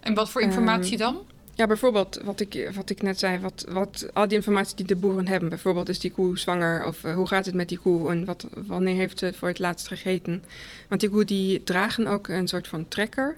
En 0.00 0.14
wat 0.14 0.30
voor 0.30 0.40
informatie 0.40 0.92
um, 0.92 0.98
dan? 0.98 1.26
Ja, 1.60 1.66
bijvoorbeeld 1.66 2.20
wat 2.24 2.40
ik, 2.40 2.70
wat 2.74 2.90
ik 2.90 3.02
net 3.02 3.18
zei, 3.18 3.38
wat, 3.38 3.66
wat, 3.68 4.06
al 4.12 4.28
die 4.28 4.36
informatie 4.36 4.76
die 4.76 4.86
de 4.86 4.96
boeren 4.96 5.28
hebben. 5.28 5.48
Bijvoorbeeld 5.48 5.88
is 5.88 5.98
die 5.98 6.10
koe 6.10 6.38
zwanger 6.38 6.86
of 6.86 7.04
uh, 7.04 7.14
hoe 7.14 7.26
gaat 7.26 7.46
het 7.46 7.54
met 7.54 7.68
die 7.68 7.78
koe 7.78 8.10
en 8.10 8.24
wat, 8.24 8.46
wanneer 8.66 8.94
heeft 8.94 9.18
ze 9.18 9.32
voor 9.32 9.48
het 9.48 9.58
laatst 9.58 9.88
gegeten. 9.88 10.44
Want 10.88 11.00
die 11.00 11.10
koe 11.10 11.24
die 11.24 11.62
dragen 11.62 12.06
ook 12.06 12.28
een 12.28 12.48
soort 12.48 12.68
van 12.68 12.88
trekker. 12.88 13.36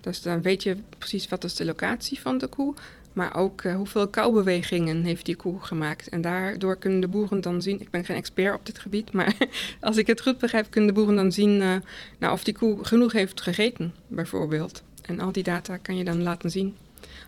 Dus 0.00 0.22
dan 0.22 0.42
weet 0.42 0.62
je 0.62 0.76
precies 0.98 1.28
wat 1.28 1.44
is 1.44 1.54
de 1.54 1.64
locatie 1.64 2.20
van 2.20 2.38
de 2.38 2.46
koe. 2.46 2.74
Maar 3.12 3.36
ook 3.36 3.62
uh, 3.62 3.74
hoeveel 3.74 4.08
koubewegingen 4.08 5.04
heeft 5.04 5.26
die 5.26 5.36
koe 5.36 5.60
gemaakt. 5.60 6.08
En 6.08 6.20
daardoor 6.20 6.76
kunnen 6.76 7.00
de 7.00 7.08
boeren 7.08 7.40
dan 7.40 7.62
zien, 7.62 7.80
ik 7.80 7.90
ben 7.90 8.04
geen 8.04 8.16
expert 8.16 8.54
op 8.54 8.66
dit 8.66 8.78
gebied, 8.78 9.12
maar 9.18 9.34
als 9.80 9.96
ik 9.96 10.06
het 10.06 10.20
goed 10.20 10.38
begrijp, 10.38 10.66
kunnen 10.70 10.94
de 10.94 11.00
boeren 11.00 11.16
dan 11.16 11.32
zien 11.32 11.60
uh, 11.60 11.74
nou, 12.18 12.32
of 12.32 12.44
die 12.44 12.54
koe 12.54 12.84
genoeg 12.84 13.12
heeft 13.12 13.40
gegeten, 13.40 13.94
bijvoorbeeld. 14.06 14.82
En 15.02 15.20
al 15.20 15.32
die 15.32 15.42
data 15.42 15.76
kan 15.76 15.96
je 15.96 16.04
dan 16.04 16.22
laten 16.22 16.50
zien 16.50 16.76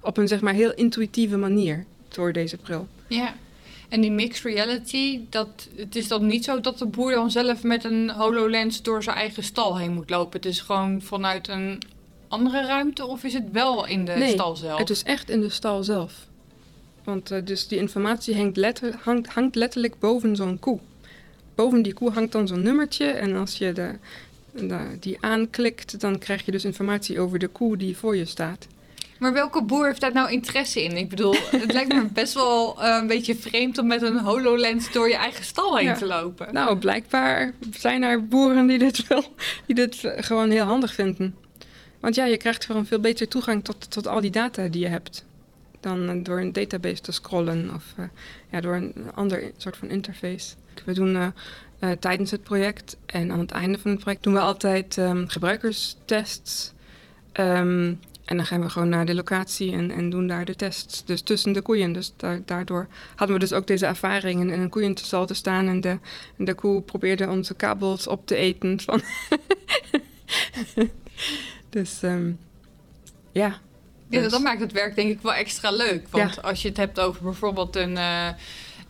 op 0.04 0.16
een 0.16 0.28
zeg 0.28 0.40
maar 0.40 0.54
heel 0.54 0.74
intuïtieve 0.74 1.36
manier 1.36 1.84
door 2.08 2.32
deze 2.32 2.56
bril. 2.56 2.88
Ja. 3.08 3.34
En 3.88 4.00
die 4.00 4.10
mixed 4.10 4.44
reality, 4.44 5.20
dat, 5.30 5.68
het 5.76 5.96
is 5.96 6.08
dan 6.08 6.26
niet 6.26 6.44
zo 6.44 6.60
dat 6.60 6.78
de 6.78 6.86
boer 6.86 7.12
dan 7.12 7.30
zelf 7.30 7.62
met 7.62 7.84
een 7.84 8.10
HoloLens 8.10 8.82
door 8.82 9.02
zijn 9.02 9.16
eigen 9.16 9.42
stal 9.42 9.78
heen 9.78 9.92
moet 9.92 10.10
lopen. 10.10 10.40
Het 10.40 10.46
is 10.46 10.60
gewoon 10.60 11.02
vanuit 11.02 11.48
een 11.48 11.82
andere 12.28 12.66
ruimte 12.66 13.06
of 13.06 13.24
is 13.24 13.32
het 13.32 13.50
wel 13.52 13.86
in 13.86 14.04
de 14.04 14.12
nee, 14.12 14.32
stal 14.32 14.56
zelf? 14.56 14.78
het 14.78 14.90
is 14.90 15.02
echt 15.02 15.30
in 15.30 15.40
de 15.40 15.48
stal 15.48 15.82
zelf. 15.82 16.26
Want 17.04 17.32
uh, 17.32 17.38
dus 17.44 17.68
die 17.68 17.78
informatie 17.78 18.36
hangt, 18.36 18.56
letter, 18.56 18.94
hangt, 19.02 19.28
hangt 19.28 19.54
letterlijk 19.54 19.98
boven 19.98 20.36
zo'n 20.36 20.58
koe. 20.58 20.78
Boven 21.54 21.82
die 21.82 21.92
koe 21.92 22.10
hangt 22.10 22.32
dan 22.32 22.46
zo'n 22.46 22.62
nummertje 22.62 23.06
en 23.06 23.36
als 23.36 23.58
je 23.58 23.72
de, 23.72 23.94
de, 24.52 24.96
die 25.00 25.16
aanklikt, 25.20 26.00
dan 26.00 26.18
krijg 26.18 26.44
je 26.44 26.52
dus 26.52 26.64
informatie 26.64 27.20
over 27.20 27.38
de 27.38 27.48
koe 27.48 27.76
die 27.76 27.96
voor 27.96 28.16
je 28.16 28.24
staat. 28.24 28.66
Maar 29.24 29.32
welke 29.32 29.62
boer 29.62 29.86
heeft 29.86 30.00
daar 30.00 30.12
nou 30.12 30.30
interesse 30.30 30.82
in? 30.82 30.96
Ik 30.96 31.08
bedoel, 31.08 31.34
het 31.50 31.72
lijkt 31.72 31.92
me 31.92 32.06
best 32.12 32.34
wel 32.34 32.76
uh, 32.78 32.96
een 33.00 33.06
beetje 33.06 33.34
vreemd 33.34 33.78
om 33.78 33.86
met 33.86 34.02
een 34.02 34.18
HoloLens 34.18 34.92
door 34.92 35.08
je 35.08 35.16
eigen 35.16 35.44
stal 35.44 35.76
heen 35.76 35.86
ja. 35.86 35.94
te 35.94 36.06
lopen. 36.06 36.52
Nou, 36.52 36.78
blijkbaar 36.78 37.52
zijn 37.70 38.02
er 38.02 38.28
boeren 38.28 38.66
die 38.66 38.78
dit, 38.78 39.06
wel, 39.06 39.24
die 39.66 39.74
dit 39.74 40.12
gewoon 40.16 40.50
heel 40.50 40.64
handig 40.64 40.94
vinden. 40.94 41.36
Want 42.00 42.14
ja, 42.14 42.24
je 42.24 42.36
krijgt 42.36 42.64
gewoon 42.64 42.86
veel 42.86 43.00
beter 43.00 43.28
toegang 43.28 43.64
tot, 43.64 43.90
tot 43.90 44.06
al 44.06 44.20
die 44.20 44.30
data 44.30 44.68
die 44.68 44.80
je 44.80 44.88
hebt. 44.88 45.24
Dan 45.80 46.10
uh, 46.10 46.24
door 46.24 46.40
een 46.40 46.52
database 46.52 47.00
te 47.00 47.12
scrollen 47.12 47.70
of 47.74 47.84
uh, 47.98 48.04
ja, 48.50 48.60
door 48.60 48.74
een 48.74 48.94
ander 49.14 49.50
soort 49.56 49.76
van 49.76 49.88
interface. 49.88 50.54
We 50.84 50.92
doen 50.92 51.32
tijdens 51.98 52.30
het 52.30 52.42
project 52.42 52.96
en 53.06 53.32
aan 53.32 53.38
het 53.38 53.50
einde 53.50 53.78
van 53.78 53.90
het 53.90 54.00
project 54.00 54.22
doen 54.22 54.32
we 54.32 54.40
altijd 54.40 54.96
um, 54.96 55.28
gebruikerstests. 55.28 56.72
Um, 57.32 58.00
en 58.24 58.36
dan 58.36 58.46
gaan 58.46 58.60
we 58.60 58.68
gewoon 58.68 58.88
naar 58.88 59.06
de 59.06 59.14
locatie 59.14 59.72
en, 59.72 59.90
en 59.90 60.10
doen 60.10 60.26
daar 60.26 60.44
de 60.44 60.56
tests. 60.56 61.04
Dus 61.04 61.20
tussen 61.20 61.52
de 61.52 61.60
koeien. 61.60 61.92
Dus 61.92 62.12
da 62.16 62.38
daardoor 62.44 62.86
hadden 63.14 63.36
we 63.36 63.42
dus 63.42 63.52
ook 63.52 63.66
deze 63.66 63.86
ervaringen 63.86 64.50
in 64.50 64.60
een 64.60 64.68
koeienstal 64.68 65.26
te 65.26 65.34
staan. 65.34 65.68
En 65.68 65.80
de, 65.80 65.98
en 66.38 66.44
de 66.44 66.54
koe 66.54 66.82
probeerde 66.82 67.28
onze 67.28 67.54
kabels 67.54 68.06
op 68.06 68.26
te 68.26 68.36
eten. 68.36 68.80
Van 68.80 69.02
dus 71.70 72.02
um, 72.02 72.38
ja. 73.32 73.60
Ja, 74.08 74.20
dus. 74.20 74.32
dat 74.32 74.42
maakt 74.42 74.60
het 74.60 74.72
werk 74.72 74.94
denk 74.94 75.10
ik 75.10 75.20
wel 75.20 75.34
extra 75.34 75.70
leuk. 75.70 76.08
Want 76.10 76.34
ja. 76.34 76.40
als 76.40 76.62
je 76.62 76.68
het 76.68 76.76
hebt 76.76 77.00
over 77.00 77.22
bijvoorbeeld 77.22 77.76
een... 77.76 77.96
Uh, 77.96 78.28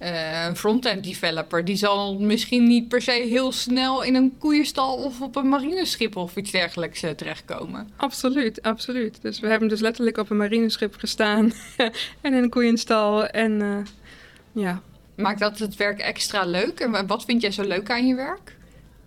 uh, 0.05 0.45
een 0.45 0.57
front-end 0.57 1.05
developer, 1.05 1.65
die 1.65 1.77
zal 1.77 2.19
misschien 2.19 2.65
niet 2.65 2.89
per 2.89 3.03
se 3.03 3.11
heel 3.11 3.53
snel 3.53 4.03
in 4.03 4.15
een 4.15 4.35
koeienstal 4.39 4.95
of 4.97 5.21
op 5.21 5.37
een 5.37 5.49
marineschip 5.49 6.17
of 6.17 6.37
iets 6.37 6.51
dergelijks 6.51 7.03
uh, 7.03 7.11
terechtkomen. 7.11 7.89
Absoluut, 7.97 8.63
absoluut. 8.63 9.23
Dus 9.23 9.41
we 9.41 9.49
hebben 9.49 9.69
dus 9.69 9.81
letterlijk 9.81 10.17
op 10.17 10.31
een 10.31 10.37
marineschip 10.37 10.95
gestaan 10.95 11.53
en 12.21 12.35
in 12.35 12.43
een 12.43 12.51
koeienstal 12.51 13.27
en 13.27 13.61
uh, 13.61 13.77
ja. 14.53 14.83
Maakt 15.15 15.41
dat 15.41 15.59
het 15.59 15.77
werk 15.77 16.01
extra 16.01 16.45
leuk? 16.45 16.81
En 16.81 17.07
wat 17.07 17.25
vind 17.25 17.41
jij 17.43 17.51
zo 17.51 17.63
leuk 17.63 17.91
aan 17.91 18.07
je 18.07 18.15
werk? 18.15 18.57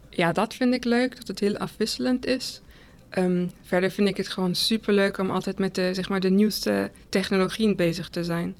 Ja, 0.09 0.31
dat 0.31 0.53
vind 0.53 0.73
ik 0.73 0.83
leuk, 0.83 1.15
dat 1.15 1.27
het 1.27 1.39
heel 1.39 1.57
afwisselend 1.57 2.25
is. 2.25 2.61
Um, 3.17 3.51
verder 3.63 3.91
vind 3.91 4.07
ik 4.07 4.17
het 4.17 4.27
gewoon 4.27 4.55
super 4.55 4.93
leuk 4.93 5.17
om 5.17 5.31
altijd 5.31 5.57
met 5.57 5.75
de, 5.75 5.93
zeg 5.93 6.09
maar, 6.09 6.19
de 6.19 6.29
nieuwste 6.29 6.91
technologieën 7.09 7.75
bezig 7.75 8.09
te 8.09 8.23
zijn. 8.23 8.55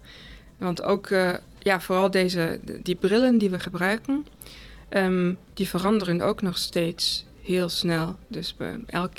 Want 0.58 0.82
ook 0.82 1.10
uh, 1.10 1.34
ja, 1.68 1.82
vooral 1.82 2.12
deze, 2.12 2.60
die 2.84 2.96
brillen 2.96 3.38
die 3.38 3.50
we 3.50 3.60
gebruiken, 3.60 4.26
um, 4.90 5.38
die 5.54 5.68
veranderen 5.68 6.22
ook 6.22 6.42
nog 6.42 6.58
steeds 6.58 7.26
heel 7.42 7.70
snel. 7.70 8.16
Dus 8.28 8.56
we, 8.58 8.80
elk, 8.86 9.14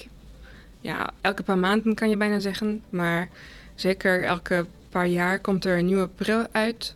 ja, 0.81 1.11
elke 1.21 1.43
paar 1.43 1.59
maanden 1.59 1.95
kan 1.95 2.09
je 2.09 2.17
bijna 2.17 2.39
zeggen, 2.39 2.83
maar 2.91 3.29
zeker 3.75 4.25
elke 4.25 4.67
paar 4.89 5.07
jaar 5.07 5.41
komt 5.41 5.65
er 5.65 5.79
een 5.79 5.87
nieuwe 5.87 6.09
bril 6.09 6.47
uit. 6.53 6.95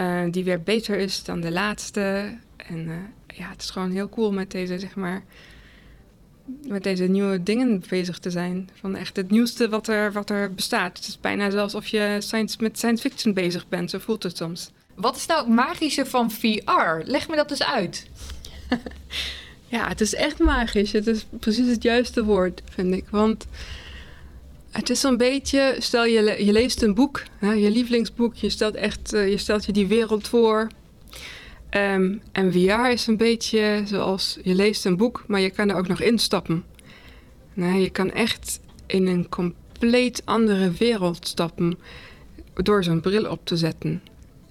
Uh, 0.00 0.22
die 0.30 0.44
weer 0.44 0.62
beter 0.62 0.96
is 0.98 1.24
dan 1.24 1.40
de 1.40 1.50
laatste. 1.50 2.36
En 2.56 2.86
uh, 2.86 2.94
ja, 3.26 3.48
het 3.48 3.62
is 3.62 3.70
gewoon 3.70 3.90
heel 3.90 4.08
cool 4.08 4.32
met 4.32 4.50
deze, 4.50 4.78
zeg 4.78 4.94
maar, 4.94 5.22
met 6.66 6.82
deze 6.82 7.04
nieuwe 7.04 7.42
dingen 7.42 7.82
bezig 7.88 8.18
te 8.18 8.30
zijn. 8.30 8.70
Van 8.80 8.96
echt 8.96 9.16
het 9.16 9.30
nieuwste 9.30 9.68
wat 9.68 9.88
er, 9.88 10.12
wat 10.12 10.30
er 10.30 10.54
bestaat. 10.54 10.96
Het 10.96 11.08
is 11.08 11.20
bijna 11.20 11.50
zelfs 11.50 11.74
of 11.74 11.86
je 11.86 12.16
science, 12.18 12.56
met 12.60 12.78
science 12.78 13.08
fiction 13.08 13.34
bezig 13.34 13.68
bent. 13.68 13.90
Zo 13.90 13.98
voelt 13.98 14.22
het 14.22 14.36
soms. 14.36 14.70
Wat 14.94 15.16
is 15.16 15.26
nou 15.26 15.40
het 15.40 15.54
magische 15.54 16.06
van 16.06 16.30
VR? 16.30 17.02
Leg 17.04 17.28
me 17.28 17.36
dat 17.36 17.50
eens 17.50 17.62
uit. 17.62 18.06
ja, 19.76 19.88
het 19.88 20.00
is 20.00 20.14
echt 20.14 20.38
magisch. 20.38 20.92
Het 20.92 21.06
is 21.06 21.26
precies 21.38 21.66
het 21.66 21.82
juiste 21.82 22.24
woord, 22.24 22.62
vind 22.70 22.94
ik. 22.94 23.04
Want 23.10 23.46
het 24.70 24.90
is 24.90 25.00
zo'n 25.00 25.16
beetje, 25.16 25.76
stel 25.78 26.04
je, 26.04 26.44
je 26.44 26.52
leest 26.52 26.82
een 26.82 26.94
boek, 26.94 27.22
hè, 27.38 27.52
je 27.52 27.70
lievelingsboek. 27.70 28.34
Je 28.34 28.50
stelt, 28.50 28.74
echt, 28.74 29.14
uh, 29.14 29.28
je 29.28 29.38
stelt 29.38 29.64
je 29.64 29.72
die 29.72 29.86
wereld 29.86 30.28
voor. 30.28 30.68
Um, 31.70 32.22
en 32.32 32.52
VR 32.52 32.90
is 32.90 33.06
een 33.06 33.16
beetje 33.16 33.82
zoals 33.84 34.38
je 34.42 34.54
leest 34.54 34.84
een 34.84 34.96
boek, 34.96 35.24
maar 35.26 35.40
je 35.40 35.50
kan 35.50 35.70
er 35.70 35.76
ook 35.76 35.88
nog 35.88 36.00
instappen. 36.00 36.64
Nou, 37.54 37.78
je 37.78 37.90
kan 37.90 38.12
echt 38.12 38.60
in 38.86 39.06
een 39.06 39.28
compleet 39.28 40.22
andere 40.24 40.70
wereld 40.70 41.26
stappen 41.26 41.78
door 42.54 42.84
zo'n 42.84 43.00
bril 43.00 43.30
op 43.30 43.40
te 43.44 43.56
zetten. 43.56 44.02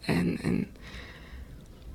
En, 0.02 0.38
en 0.42 0.68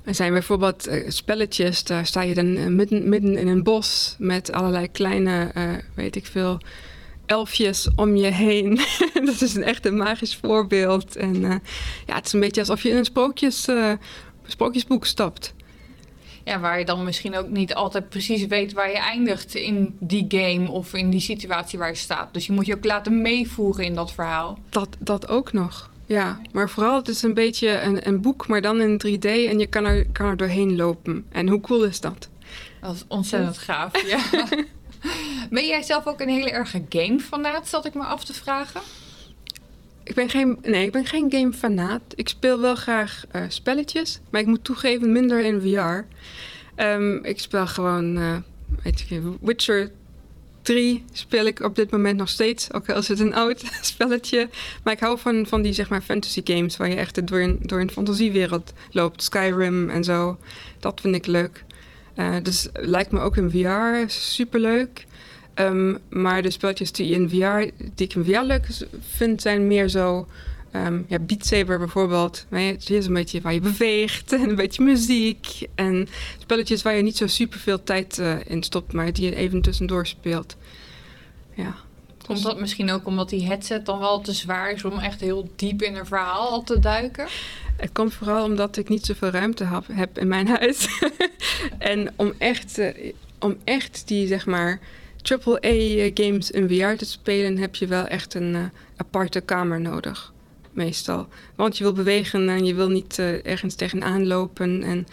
er 0.03 0.15
zijn 0.15 0.31
bijvoorbeeld 0.31 0.87
uh, 0.87 1.09
spelletjes, 1.09 1.83
daar 1.83 2.05
sta 2.05 2.21
je 2.21 2.33
dan 2.33 2.45
uh, 2.45 2.67
midden, 2.67 3.09
midden 3.09 3.37
in 3.37 3.47
een 3.47 3.63
bos 3.63 4.15
met 4.19 4.51
allerlei 4.51 4.91
kleine, 4.91 5.51
uh, 5.57 5.71
weet 5.95 6.15
ik 6.15 6.25
veel, 6.25 6.59
elfjes 7.25 7.89
om 7.95 8.15
je 8.15 8.31
heen. 8.31 8.79
dat 9.25 9.41
is 9.41 9.55
een 9.55 9.63
echt 9.63 9.85
een 9.85 9.97
magisch 9.97 10.35
voorbeeld. 10.35 11.15
En 11.15 11.41
ja, 12.05 12.15
het 12.15 12.25
is 12.25 12.33
een 12.33 12.39
beetje 12.39 12.61
alsof 12.61 12.83
je 12.83 12.89
in 12.89 12.97
een 12.97 13.05
sprookjes 13.05 13.67
sprookjesboek 14.47 15.05
stapt. 15.05 15.53
Ja, 16.43 16.59
waar 16.59 16.79
je 16.79 16.85
dan 16.85 17.03
misschien 17.03 17.37
ook 17.37 17.49
niet 17.49 17.73
altijd 17.73 18.09
precies 18.09 18.45
weet 18.45 18.73
waar 18.73 18.89
je 18.89 18.97
eindigt 18.97 19.55
in 19.55 19.95
die 19.99 20.25
game 20.27 20.71
of 20.71 20.93
in 20.93 21.09
die 21.09 21.19
situatie 21.19 21.79
waar 21.79 21.89
je 21.89 21.95
staat. 21.95 22.33
Dus 22.33 22.45
je 22.45 22.51
moet 22.51 22.65
je 22.65 22.75
ook 22.75 22.85
laten 22.85 23.21
meevoeren 23.21 23.85
in 23.85 23.95
dat 23.95 24.13
verhaal. 24.13 24.59
Dat, 24.69 24.89
dat 24.99 25.27
ook 25.27 25.53
nog. 25.53 25.91
Ja, 26.05 26.39
maar 26.51 26.69
vooral 26.69 26.95
het 26.95 27.07
is 27.07 27.21
een 27.21 27.33
beetje 27.33 27.81
een, 27.81 28.07
een 28.07 28.21
boek, 28.21 28.47
maar 28.47 28.61
dan 28.61 28.81
in 28.81 29.01
3D 29.07 29.25
en 29.25 29.59
je 29.59 29.67
kan 29.67 29.85
er, 29.85 30.05
kan 30.11 30.25
er 30.25 30.37
doorheen 30.37 30.75
lopen. 30.75 31.25
En 31.31 31.47
hoe 31.47 31.61
cool 31.61 31.83
is 31.83 31.99
dat? 31.99 32.29
Dat 32.81 32.95
is 32.95 33.03
ontzettend 33.07 33.57
gaaf, 33.57 34.07
ja. 34.07 34.19
ben 35.49 35.67
jij 35.67 35.81
zelf 35.81 36.07
ook 36.07 36.21
een 36.21 36.29
hele 36.29 36.51
erge 36.51 36.85
game-fanaat, 36.89 37.67
zat 37.67 37.85
ik 37.85 37.93
me 37.93 38.03
af 38.03 38.23
te 38.23 38.33
vragen? 38.33 38.81
Ik 40.03 40.15
ben 40.15 40.29
geen, 40.29 40.57
nee, 40.61 40.85
ik 40.85 40.91
ben 40.91 41.05
geen 41.05 41.31
gamefanaat. 41.31 42.01
Ik 42.15 42.29
speel 42.29 42.59
wel 42.59 42.75
graag 42.75 43.23
uh, 43.35 43.41
spelletjes, 43.47 44.19
maar 44.29 44.41
ik 44.41 44.47
moet 44.47 44.63
toegeven 44.63 45.11
minder 45.11 45.39
in 45.45 45.61
VR. 45.61 46.05
Ehm, 46.75 47.15
ik 47.15 47.39
speel 47.39 47.67
gewoon, 47.67 48.17
uh, 48.17 48.35
weet 48.83 48.99
je, 48.99 49.35
Witcher 49.41 49.91
3 50.61 51.03
speel 51.11 51.45
ik 51.45 51.59
op 51.59 51.75
dit 51.75 51.91
moment 51.91 52.17
nog 52.17 52.29
steeds. 52.29 52.73
Ook 52.73 52.89
al 52.89 52.97
is 52.97 53.07
het 53.07 53.19
een 53.19 53.33
oud 53.43 53.63
spelletje. 53.81 54.49
Maar 54.83 54.93
ik 54.93 54.99
hou 54.99 55.19
van, 55.19 55.45
van 55.47 55.61
die 55.61 55.73
zeg 55.73 55.89
maar 55.89 56.01
fantasy 56.01 56.41
games 56.43 56.77
waar 56.77 56.89
je 56.89 56.95
echt 56.95 57.27
door 57.27 57.39
een, 57.39 57.59
door 57.61 57.79
een 57.79 57.91
fantasiewereld 57.91 58.73
loopt. 58.91 59.23
Skyrim 59.23 59.89
en 59.89 60.03
zo. 60.03 60.37
Dat 60.79 61.01
vind 61.01 61.15
ik 61.15 61.25
leuk. 61.25 61.63
Uh, 62.15 62.35
dus 62.43 62.67
lijkt 62.73 63.11
me 63.11 63.19
ook 63.19 63.37
in 63.37 63.51
VR 63.51 64.11
superleuk. 64.11 65.05
Um, 65.55 65.97
maar 66.09 66.41
de 66.41 66.51
spelletjes 66.51 66.91
die, 66.91 67.13
in 67.13 67.29
VR, 67.29 67.83
die 67.95 68.07
ik 68.07 68.13
in 68.13 68.25
VR 68.25 68.39
leuk 68.39 68.67
vind, 69.09 69.41
zijn 69.41 69.67
meer 69.67 69.87
zo. 69.87 70.27
Um, 70.75 71.05
ja, 71.07 71.19
Beat 71.19 71.45
Saber 71.45 71.77
bijvoorbeeld. 71.77 72.45
Het 72.49 72.89
is 72.89 73.05
een 73.05 73.13
beetje 73.13 73.41
waar 73.41 73.53
je 73.53 73.59
beweegt 73.59 74.33
en 74.33 74.49
een 74.49 74.55
beetje 74.55 74.83
muziek. 74.83 75.67
En 75.75 76.07
spelletjes 76.37 76.81
waar 76.81 76.95
je 76.95 77.01
niet 77.01 77.17
zo 77.17 77.27
super 77.27 77.59
veel 77.59 77.83
tijd 77.83 78.17
uh, 78.17 78.35
in 78.45 78.63
stopt, 78.63 78.93
maar 78.93 79.13
die 79.13 79.25
je 79.25 79.35
even 79.35 79.61
tussendoor 79.61 80.07
speelt. 80.07 80.55
Ja. 81.53 81.75
Komt 82.25 82.43
dat 82.43 82.59
misschien 82.59 82.91
ook 82.91 83.05
omdat 83.07 83.29
die 83.29 83.45
headset 83.45 83.85
dan 83.85 83.99
wel 83.99 84.21
te 84.21 84.33
zwaar 84.33 84.71
is 84.71 84.83
om 84.83 84.99
echt 84.99 85.21
heel 85.21 85.49
diep 85.55 85.81
in 85.81 85.95
een 85.95 86.05
verhaal 86.05 86.63
te 86.63 86.79
duiken? 86.79 87.27
Het 87.77 87.91
komt 87.91 88.13
vooral 88.13 88.45
omdat 88.45 88.77
ik 88.77 88.89
niet 88.89 89.05
zoveel 89.05 89.29
ruimte 89.29 89.67
heb 89.91 90.17
in 90.17 90.27
mijn 90.27 90.47
huis. 90.47 90.87
en 91.77 92.13
om 92.15 92.33
echt, 92.37 92.79
uh, 92.79 93.13
om 93.39 93.57
echt 93.63 94.07
die, 94.07 94.27
zeg 94.27 94.45
maar, 94.45 94.79
AAA-games 95.23 96.51
in 96.51 96.69
VR 96.69 96.97
te 96.97 97.05
spelen, 97.05 97.57
heb 97.57 97.75
je 97.75 97.87
wel 97.87 98.05
echt 98.05 98.33
een 98.33 98.53
uh, 98.53 98.63
aparte 98.95 99.41
kamer 99.41 99.81
nodig. 99.81 100.33
Meestal. 100.71 101.27
Want 101.55 101.77
je 101.77 101.83
wil 101.83 101.93
bewegen 101.93 102.49
en 102.49 102.65
je 102.65 102.73
wil 102.73 102.89
niet 102.89 103.17
uh, 103.17 103.45
ergens 103.45 103.75
tegenaan 103.75 104.27
lopen. 104.27 104.83
En, 104.83 105.07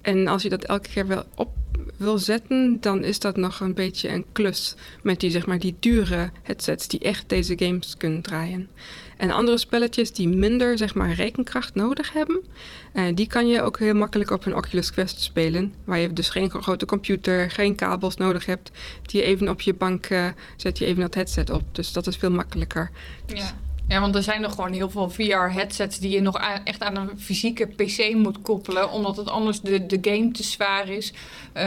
en 0.00 0.26
als 0.26 0.42
je 0.42 0.48
dat 0.48 0.64
elke 0.64 0.88
keer 0.88 1.06
wel 1.06 1.24
op 1.34 1.50
wil 1.96 2.18
zetten, 2.18 2.78
dan 2.80 3.04
is 3.04 3.18
dat 3.18 3.36
nog 3.36 3.60
een 3.60 3.74
beetje 3.74 4.08
een 4.08 4.24
klus. 4.32 4.74
Met 5.02 5.20
die, 5.20 5.30
zeg 5.30 5.46
maar, 5.46 5.58
die 5.58 5.76
dure 5.80 6.30
headsets 6.42 6.88
die 6.88 7.00
echt 7.00 7.28
deze 7.28 7.58
games 7.58 7.96
kunnen 7.96 8.22
draaien. 8.22 8.68
En 9.20 9.30
andere 9.30 9.58
spelletjes 9.58 10.12
die 10.12 10.28
minder 10.28 10.78
zeg 10.78 10.94
maar, 10.94 11.12
rekenkracht 11.12 11.74
nodig 11.74 12.12
hebben, 12.12 12.40
uh, 12.94 13.04
die 13.14 13.26
kan 13.26 13.48
je 13.48 13.62
ook 13.62 13.78
heel 13.78 13.94
makkelijk 13.94 14.30
op 14.30 14.46
een 14.46 14.56
Oculus 14.56 14.90
Quest 14.90 15.20
spelen. 15.20 15.74
Waar 15.84 15.98
je 15.98 16.12
dus 16.12 16.28
geen 16.28 16.50
grote 16.50 16.86
computer, 16.86 17.50
geen 17.50 17.74
kabels 17.74 18.16
nodig 18.16 18.46
hebt. 18.46 18.70
Die 19.02 19.20
je 19.20 19.26
even 19.26 19.48
op 19.48 19.60
je 19.60 19.74
bank 19.74 20.10
uh, 20.10 20.26
zet 20.56 20.78
je 20.78 20.84
even 20.84 21.00
dat 21.00 21.14
headset 21.14 21.50
op. 21.50 21.62
Dus 21.72 21.92
dat 21.92 22.06
is 22.06 22.16
veel 22.16 22.30
makkelijker. 22.30 22.90
Ja. 23.26 23.54
Ja, 23.88 24.00
want 24.00 24.14
er 24.14 24.22
zijn 24.22 24.40
nog 24.40 24.54
gewoon 24.54 24.72
heel 24.72 24.90
veel 24.90 25.10
VR-headsets 25.10 25.98
die 25.98 26.10
je 26.10 26.20
nog 26.20 26.38
echt 26.64 26.82
aan 26.82 26.96
een 26.96 27.18
fysieke 27.18 27.66
PC 27.66 28.14
moet 28.14 28.42
koppelen, 28.42 28.90
omdat 28.90 29.16
het 29.16 29.28
anders 29.28 29.60
de, 29.60 29.86
de 29.86 29.98
game 30.00 30.30
te 30.30 30.42
zwaar 30.42 30.88
is. 30.88 31.12
Uh, 31.54 31.62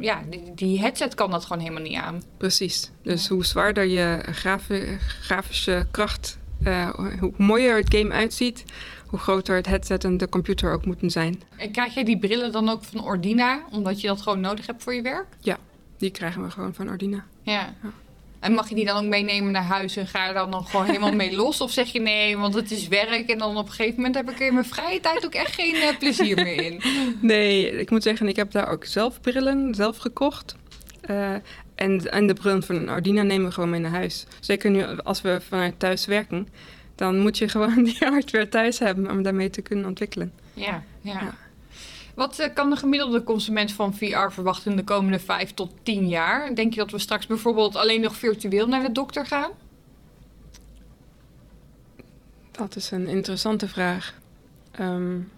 ja, 0.00 0.22
die, 0.30 0.42
die, 0.54 0.80
headset 0.80 1.14
kan 1.14 1.30
dat 1.30 1.44
gewoon 1.44 1.62
helemaal 1.62 1.82
niet 1.82 1.98
aan. 1.98 2.22
Precies. 2.36 2.90
Dus 3.02 3.28
hoe 3.28 3.44
zwaarder 3.44 3.84
je 3.84 4.24
grafische 5.20 5.86
kracht 5.90 6.40
uh, 6.66 6.88
hoe 7.20 7.32
mooier 7.36 7.76
het 7.76 7.94
game 7.94 8.12
uitziet, 8.12 8.64
hoe 9.06 9.18
groter 9.18 9.56
het 9.56 9.66
headset 9.66 10.04
en 10.04 10.16
de 10.16 10.28
computer 10.28 10.72
ook 10.72 10.86
moeten 10.86 11.10
zijn. 11.10 11.42
En 11.56 11.70
krijg 11.70 11.94
jij 11.94 12.04
die 12.04 12.18
brillen 12.18 12.52
dan 12.52 12.68
ook 12.68 12.84
van 12.84 13.04
Ordina, 13.04 13.62
omdat 13.70 14.00
je 14.00 14.06
dat 14.06 14.22
gewoon 14.22 14.40
nodig 14.40 14.66
hebt 14.66 14.82
voor 14.82 14.94
je 14.94 15.02
werk? 15.02 15.26
Ja, 15.40 15.58
die 15.98 16.10
krijgen 16.10 16.42
we 16.42 16.50
gewoon 16.50 16.74
van 16.74 16.88
Ordina. 16.88 17.24
Ja. 17.42 17.74
ja. 17.82 17.90
En 18.42 18.52
mag 18.52 18.68
je 18.68 18.74
die 18.74 18.84
dan 18.84 19.04
ook 19.04 19.10
meenemen 19.10 19.52
naar 19.52 19.62
huis 19.62 19.96
en 19.96 20.06
ga 20.06 20.26
je 20.26 20.32
dan 20.32 20.50
nog 20.50 20.70
gewoon 20.70 20.86
helemaal 20.86 21.12
mee 21.12 21.36
los? 21.42 21.60
Of 21.60 21.70
zeg 21.70 21.92
je 21.92 22.00
nee, 22.00 22.36
want 22.36 22.54
het 22.54 22.70
is 22.70 22.88
werk 22.88 23.30
en 23.30 23.38
dan 23.38 23.56
op 23.56 23.66
een 23.66 23.72
gegeven 23.72 23.96
moment 23.96 24.14
heb 24.14 24.30
ik 24.30 24.38
in 24.38 24.54
mijn 24.54 24.66
vrije 24.66 25.00
tijd 25.00 25.24
ook 25.24 25.34
echt 25.34 25.54
geen 25.54 25.74
uh, 25.74 25.98
plezier 25.98 26.36
meer 26.36 26.62
in? 26.62 26.82
Nee, 27.20 27.70
ik 27.80 27.90
moet 27.90 28.02
zeggen, 28.02 28.28
ik 28.28 28.36
heb 28.36 28.50
daar 28.50 28.68
ook 28.68 28.84
zelf 28.84 29.20
brillen, 29.20 29.74
zelf 29.74 29.96
gekocht. 29.96 30.56
Uh, 31.10 31.34
en, 31.74 32.10
en 32.10 32.26
de 32.26 32.34
brillen 32.34 32.62
van 32.62 32.88
Ardina 32.88 33.22
nemen 33.22 33.46
we 33.46 33.52
gewoon 33.52 33.70
mee 33.70 33.80
naar 33.80 33.90
huis. 33.90 34.26
Zeker 34.40 34.70
nu 34.70 34.84
als 34.84 35.22
we 35.22 35.40
vanuit 35.48 35.78
thuis 35.78 36.06
werken. 36.06 36.48
Dan 36.94 37.18
moet 37.18 37.38
je 37.38 37.48
gewoon 37.48 37.84
die 37.84 37.96
hardware 37.98 38.48
thuis 38.48 38.78
hebben 38.78 39.10
om 39.10 39.22
daarmee 39.22 39.50
te 39.50 39.62
kunnen 39.62 39.86
ontwikkelen. 39.86 40.32
Ja, 40.54 40.82
ja. 41.00 41.34
Wat 42.14 42.40
uh, 42.40 42.46
kan 42.54 42.70
de 42.70 42.76
gemiddelde 42.76 43.22
consument 43.22 43.72
van 43.72 43.94
VR 43.94 44.30
verwachten 44.30 44.70
in 44.70 44.76
de 44.76 44.84
komende 44.84 45.18
5 45.18 45.54
tot 45.54 45.72
10 45.82 46.08
jaar? 46.08 46.54
Denk 46.54 46.72
je 46.72 46.80
dat 46.80 46.90
we 46.90 46.98
straks 46.98 47.26
bijvoorbeeld 47.26 47.76
alleen 47.76 48.00
nog 48.00 48.16
virtueel 48.16 48.66
naar 48.68 48.82
de 48.82 48.92
dokter 48.92 49.26
gaan? 49.26 49.50
Dat 52.50 52.76
is 52.76 52.90
een 52.90 53.06
interessante 53.06 53.68
vraag. 53.68 54.14
Um, 54.80 55.30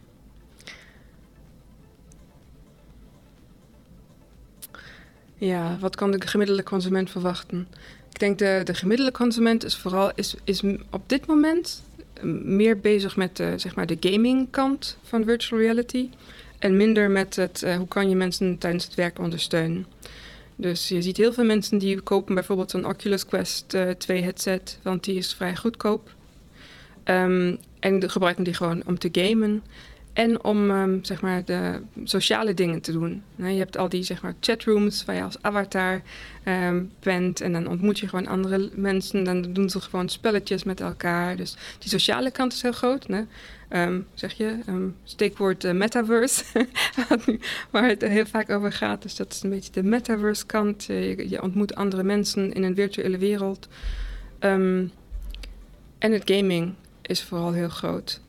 Ja, 5.39 5.77
wat 5.81 5.97
kan 5.97 6.11
de 6.11 6.27
gemiddelde 6.27 6.63
consument 6.63 7.11
verwachten? 7.11 7.69
Ik 8.11 8.19
denk 8.19 8.39
de, 8.39 8.61
de 8.65 8.75
gemiddelde 8.75 9.13
consument 9.13 9.65
is 9.65 9.77
vooral 9.77 10.13
is, 10.15 10.35
is 10.45 10.63
op 10.91 11.03
dit 11.07 11.27
moment 11.27 11.83
meer 12.43 12.81
bezig 12.81 13.17
met 13.17 13.37
de, 13.37 13.55
zeg 13.57 13.75
maar 13.75 13.87
de 13.87 13.97
gaming 14.01 14.51
kant 14.51 14.97
van 15.03 15.25
virtual 15.25 15.61
reality. 15.61 16.09
En 16.59 16.77
minder 16.77 17.11
met 17.11 17.37
het 17.37 17.63
uh, 17.65 17.77
hoe 17.77 17.89
kan 17.89 18.09
je 18.09 18.17
mensen 18.17 18.59
tijdens 18.59 18.85
het 18.85 18.95
werk 18.95 19.19
ondersteunen. 19.19 19.87
Dus 20.57 20.89
je 20.89 21.03
ziet 21.03 21.17
heel 21.17 21.33
veel 21.33 21.45
mensen 21.45 21.79
die 21.79 22.01
kopen 22.01 22.35
bijvoorbeeld 22.35 22.73
een 22.73 22.87
Oculus 22.87 23.27
Quest 23.27 23.75
uh, 23.75 23.91
eh, 23.91 23.97
2 23.97 24.23
headset, 24.23 24.79
want 24.83 25.05
die 25.05 25.17
is 25.17 25.35
vrij 25.35 25.57
goedkoop. 25.57 26.15
Um, 27.05 27.59
en 27.81 28.11
gebruiken 28.11 28.45
die 28.45 28.55
gewoon 28.55 28.83
om 28.87 28.99
te 28.99 29.09
gamen. 29.13 29.63
En 30.15 30.45
om 30.45 30.71
um, 30.71 31.05
zeg 31.05 31.21
maar 31.21 31.45
de 31.45 31.81
sociale 32.05 32.55
dingen 32.55 32.81
te 32.81 32.93
doen. 32.93 33.23
je 33.37 33.45
hebt 33.45 33.77
al 33.77 33.89
die 33.89 34.03
zeg 34.03 34.23
maar, 34.23 34.35
chatrooms 34.41 35.05
waar 35.05 35.17
je 35.17 35.23
als 35.23 35.43
avatar 35.43 36.03
um, 36.45 36.91
bent. 37.01 37.41
En 37.41 37.53
dan 37.53 37.67
ontmoet 37.67 37.99
je 37.99 38.09
gewoon 38.09 38.27
andere 38.27 38.71
mensen. 38.75 39.25
Dan 39.25 39.43
doen 39.53 39.71
ze 39.71 39.81
gewoon 39.81 40.09
spelletjes 40.09 40.65
met 40.65 40.81
elkaar. 40.81 41.37
Dus 41.37 41.57
die 41.79 41.91
sociale 41.91 42.31
kant 42.31 42.53
is 42.53 42.63
heel 42.63 42.73
groot. 42.73 43.09
Ne? 43.09 43.27
Um, 43.71 44.07
zeg 44.15 44.33
je, 44.33 44.59
steekwoord 45.05 45.65
uh, 45.65 45.73
metaverse. 45.73 46.45
waar 47.71 47.89
het 47.89 48.03
heel 48.03 48.27
vaak 48.27 48.51
over 48.51 48.73
gaat. 48.73 49.03
Dus 49.03 49.17
dat 49.17 49.33
is 49.33 49.43
een 49.43 49.51
beetje 49.51 49.73
de 49.73 49.83
metaverse 49.83 50.47
kant. 50.47 50.85
Je, 50.85 51.29
je, 51.29 51.43
ontmoet 51.43 51.75
andere 51.75 52.03
mensen 52.03 52.53
in 52.53 52.63
een 52.63 52.75
virtuele 52.75 53.19
wereld. 53.19 53.69
en 54.39 54.93
het 55.99 56.31
gaming 56.31 56.75
is 57.03 57.23
vooral 57.23 57.53
heel 57.53 57.69
groot. 57.69 58.21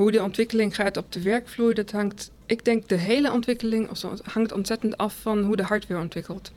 Hoe 0.00 0.10
de 0.10 0.22
ontwikkeling 0.22 0.74
gaat 0.74 0.96
op 0.96 1.12
de 1.12 1.22
werkvloer, 1.22 1.74
dat 1.74 1.90
hangt, 1.90 2.30
ik 2.46 2.64
denk 2.64 2.88
de 2.88 2.96
hele 2.96 3.32
ontwikkeling 3.32 3.88
hangt 4.22 4.52
ontzettend 4.52 4.96
af 4.96 5.16
van 5.20 5.42
hoe 5.42 5.56
de 5.56 5.62
hardware 5.62 6.00
ontwikkelt. 6.00 6.52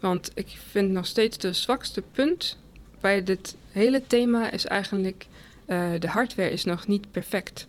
Want 0.00 0.30
ik 0.34 0.46
vind 0.70 0.90
nog 0.90 1.06
steeds 1.06 1.38
de 1.38 1.52
zwakste 1.52 2.02
punt 2.12 2.58
bij 3.00 3.22
dit 3.22 3.56
hele 3.70 4.02
thema 4.06 4.50
is 4.50 4.66
eigenlijk 4.66 5.26
uh, 5.66 5.90
de 5.98 6.08
hardware 6.08 6.50
is 6.50 6.64
nog 6.64 6.86
niet 6.86 7.10
perfect. 7.10 7.66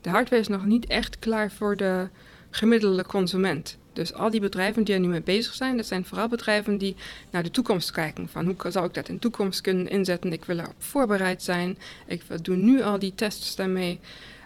De 0.00 0.10
hardware 0.10 0.42
is 0.42 0.48
nog 0.48 0.64
niet 0.64 0.86
echt 0.86 1.18
klaar 1.18 1.50
voor 1.50 1.76
de 1.76 2.08
gemiddelde 2.50 3.04
consument. 3.06 3.76
Dus 3.92 4.14
al 4.14 4.30
die 4.30 4.40
bedrijven 4.40 4.84
die 4.84 4.94
er 4.94 5.00
nu 5.00 5.08
mee 5.08 5.22
bezig 5.22 5.54
zijn, 5.54 5.76
dat 5.76 5.86
zijn 5.86 6.04
vooral 6.04 6.28
bedrijven 6.28 6.78
die 6.78 6.96
naar 7.30 7.42
de 7.42 7.50
toekomst 7.50 7.90
kijken. 7.90 8.28
Van 8.28 8.44
hoe 8.44 8.70
zou 8.70 8.86
ik 8.86 8.94
dat 8.94 9.08
in 9.08 9.14
de 9.14 9.20
toekomst 9.20 9.60
kunnen 9.60 9.88
inzetten? 9.88 10.32
Ik 10.32 10.44
wil 10.44 10.58
erop 10.58 10.74
voorbereid 10.78 11.42
zijn. 11.42 11.78
Ik 12.06 12.22
doe 12.42 12.56
nu 12.56 12.82
al 12.82 12.98
die 12.98 13.14
tests 13.14 13.56
daarmee. 13.56 14.00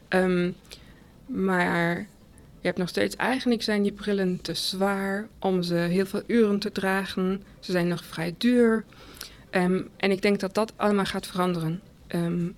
Um, 0.09 0.55
maar 1.27 2.07
je 2.61 2.67
hebt 2.67 2.79
nog 2.79 2.89
steeds, 2.89 3.17
eigenlijk 3.17 3.63
zijn 3.63 3.83
die 3.83 3.93
brillen 3.93 4.41
te 4.41 4.55
zwaar 4.55 5.29
om 5.39 5.63
ze 5.63 5.75
heel 5.75 6.07
veel 6.07 6.23
uren 6.27 6.59
te 6.59 6.73
dragen. 6.73 7.43
Ze 7.61 7.73
zijn 7.73 7.89
nog 7.89 8.05
vrij 8.05 8.35
duur. 8.39 8.85
Um, 9.51 9.89
en 9.97 10.11
ik 10.11 10.23
denk 10.23 10.41
dat 10.41 10.55
dat 10.55 10.73
allemaal 10.77 11.05
gaat 11.05 11.27
veranderen 11.27 11.81
um, 12.09 12.55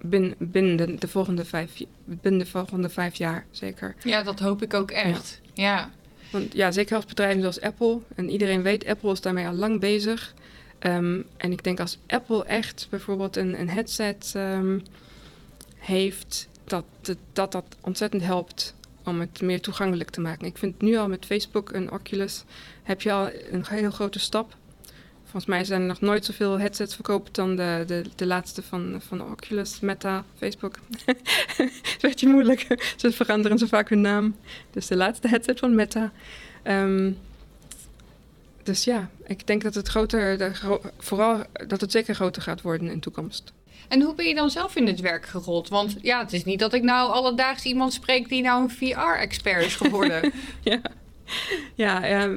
binnen, 0.00 0.34
binnen, 0.38 1.00
de, 1.00 1.08
volgende 1.08 1.44
vijf, 1.44 1.82
binnen 2.04 2.40
de 2.40 2.46
volgende 2.46 2.88
vijf 2.88 3.14
jaar, 3.14 3.46
zeker. 3.50 3.94
Ja, 4.02 4.22
dat 4.22 4.40
hoop 4.40 4.62
ik 4.62 4.74
ook 4.74 4.90
echt. 4.90 5.40
Ja. 5.52 5.76
ja. 5.76 5.90
Want 6.30 6.54
ja, 6.54 6.70
zeker 6.70 6.96
als 6.96 7.04
bedrijven 7.04 7.40
zoals 7.40 7.60
Apple, 7.60 7.98
en 8.14 8.30
iedereen 8.30 8.62
weet, 8.62 8.86
Apple 8.86 9.12
is 9.12 9.20
daarmee 9.20 9.46
al 9.46 9.54
lang 9.54 9.80
bezig. 9.80 10.34
Um, 10.80 11.24
en 11.36 11.52
ik 11.52 11.64
denk 11.64 11.80
als 11.80 11.98
Apple 12.06 12.44
echt 12.44 12.86
bijvoorbeeld 12.90 13.36
een, 13.36 13.60
een 13.60 13.68
headset 13.68 14.34
heeft 15.78 16.48
dat, 16.72 17.16
dat 17.32 17.52
dat 17.52 17.64
ontzettend 17.80 18.22
helpt 18.22 18.74
om 19.04 19.20
het 19.20 19.40
meer 19.40 19.60
toegankelijk 19.60 20.10
te 20.10 20.20
maken. 20.20 20.46
Ik 20.46 20.58
vind 20.58 20.80
nu 20.80 20.96
al 20.96 21.08
met 21.08 21.26
Facebook 21.26 21.70
en 21.70 21.92
Oculus 21.92 22.44
heb 22.82 23.02
je 23.02 23.12
al 23.12 23.30
een 23.50 23.66
heel 23.66 23.90
grote 23.90 24.18
stap. 24.18 24.56
Volgens 25.22 25.46
mij 25.46 25.64
zijn 25.64 25.80
er 25.80 25.86
nog 25.86 26.00
nooit 26.00 26.24
zoveel 26.24 26.58
headsets 26.58 26.94
verkocht 26.94 27.34
dan 27.34 27.56
de, 27.56 27.84
de, 27.86 28.04
de 28.16 28.26
laatste 28.26 28.62
van, 28.62 29.00
van 29.06 29.30
Oculus, 29.30 29.80
Meta, 29.80 30.24
Facebook. 30.38 30.78
Het 31.92 32.00
werd 32.00 32.20
je 32.20 32.26
moeilijk. 32.26 32.92
Ze 32.96 33.12
veranderen 33.12 33.58
zo 33.58 33.66
vaak 33.66 33.88
hun 33.88 34.00
naam. 34.00 34.36
Dus 34.70 34.86
de 34.86 34.96
laatste 34.96 35.28
headset 35.28 35.58
van 35.58 35.74
Meta. 35.74 36.12
Um, 36.64 37.18
dus 38.62 38.84
ja, 38.84 39.10
ik 39.26 39.46
denk 39.46 39.62
dat 39.62 39.74
het 39.74 39.88
groter, 39.88 40.60
vooral 40.98 41.42
dat 41.66 41.80
het 41.80 41.92
zeker 41.92 42.14
groter 42.14 42.42
gaat 42.42 42.60
worden 42.60 42.86
in 42.86 42.94
de 42.94 43.00
toekomst. 43.00 43.52
En 43.88 44.02
hoe 44.02 44.14
ben 44.14 44.26
je 44.26 44.34
dan 44.34 44.50
zelf 44.50 44.76
in 44.76 44.86
het 44.86 45.00
werk 45.00 45.26
gerold? 45.26 45.68
Want 45.68 45.96
ja, 46.00 46.18
het 46.18 46.32
is 46.32 46.44
niet 46.44 46.58
dat 46.58 46.74
ik 46.74 46.82
nou 46.82 47.10
alledaags 47.10 47.64
iemand 47.64 47.92
spreek 47.92 48.28
die 48.28 48.42
nou 48.42 48.62
een 48.62 48.70
VR-expert 48.70 49.64
is 49.64 49.76
geworden. 49.76 50.32
ja. 50.60 50.80
Ja, 51.74 52.06
ja, 52.06 52.30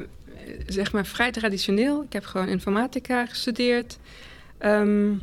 zeg 0.68 0.92
maar 0.92 1.06
vrij 1.06 1.32
traditioneel. 1.32 2.04
Ik 2.04 2.14
heb 2.14 2.26
gewoon 2.26 2.48
informatica 2.48 3.26
gestudeerd. 3.26 3.98
Ehm, 4.58 5.14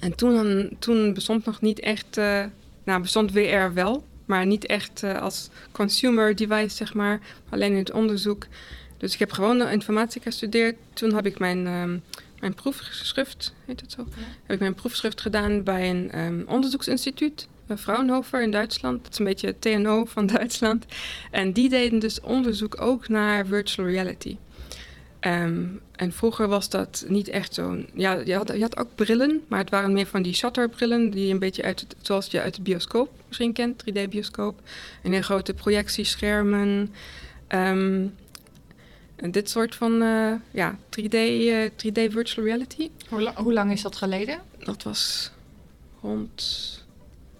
en 0.00 0.14
toen, 0.16 0.70
toen 0.78 1.14
bestond 1.14 1.44
nog 1.44 1.60
niet 1.60 1.80
echt, 1.80 2.18
uh, 2.18 2.44
nou 2.84 3.00
bestond 3.00 3.32
WR 3.32 3.72
wel, 3.74 4.04
maar 4.24 4.46
niet 4.46 4.66
echt 4.66 5.02
uh, 5.04 5.20
als 5.20 5.50
consumer 5.72 6.36
device, 6.36 6.76
zeg 6.76 6.94
maar, 6.94 7.20
alleen 7.48 7.72
in 7.72 7.78
het 7.78 7.92
onderzoek. 7.92 8.46
Dus 8.98 9.12
ik 9.12 9.18
heb 9.18 9.32
gewoon 9.32 9.68
informatica 9.68 10.30
gestudeerd. 10.30 10.76
Toen 10.92 11.14
heb 11.14 11.26
ik 11.26 11.38
mijn, 11.38 11.66
um, 11.66 12.02
mijn 12.40 12.54
proefschrift, 12.54 13.54
heet 13.64 13.80
het 13.80 13.92
zo, 13.92 14.06
heb 14.42 14.54
ik 14.54 14.60
mijn 14.60 14.74
proefschrift 14.74 15.20
gedaan 15.20 15.62
bij 15.62 15.90
een 15.90 16.18
um, 16.18 16.44
onderzoeksinstituut. 16.48 17.48
Fraunhofer 17.78 18.42
in 18.42 18.50
Duitsland. 18.50 19.02
Dat 19.02 19.12
is 19.12 19.18
een 19.18 19.24
beetje 19.24 19.46
het 19.46 19.60
TNO 19.60 20.04
van 20.04 20.26
Duitsland. 20.36 20.84
En 21.30 21.52
die 21.52 21.68
deden 21.68 21.98
dus 21.98 22.20
onderzoek 22.20 22.80
ook 22.80 23.08
naar 23.08 23.46
virtual 23.46 23.88
reality. 23.88 24.36
Um, 25.20 25.80
en 25.92 26.12
vroeger 26.12 26.48
was 26.48 26.68
dat 26.68 27.04
niet 27.08 27.28
echt 27.28 27.54
zo'n. 27.54 27.88
Ja, 27.94 28.12
je 28.24 28.34
had, 28.34 28.52
je 28.54 28.60
had 28.60 28.76
ook 28.76 28.88
brillen, 28.94 29.42
maar 29.48 29.58
het 29.58 29.70
waren 29.70 29.92
meer 29.92 30.06
van 30.06 30.22
die 30.22 30.34
shutterbrillen, 30.34 31.10
die 31.10 31.32
een 31.32 31.38
beetje 31.38 31.62
uit 31.62 31.80
het, 31.80 31.96
zoals 32.02 32.26
je 32.26 32.40
uit 32.40 32.54
de 32.54 32.62
bioscoop 32.62 33.10
misschien 33.26 33.52
kent, 33.52 33.84
3D-bioscoop. 33.84 34.60
En 35.02 35.12
heel 35.12 35.22
grote 35.22 35.54
projectieschermen. 35.54 36.94
Um, 37.48 38.14
en 39.16 39.30
dit 39.30 39.50
soort 39.50 39.74
van 39.74 40.02
uh, 40.02 40.32
ja, 40.50 40.78
3D, 41.00 41.14
uh, 41.14 41.64
3D 41.70 42.12
virtual 42.12 42.46
reality. 42.46 42.90
Hoe, 43.08 43.22
la 43.22 43.34
hoe, 43.34 43.52
lang 43.52 43.72
is 43.72 43.82
dat 43.82 43.96
geleden? 43.96 44.40
Dat 44.58 44.82
was 44.82 45.30
rond, 46.00 46.84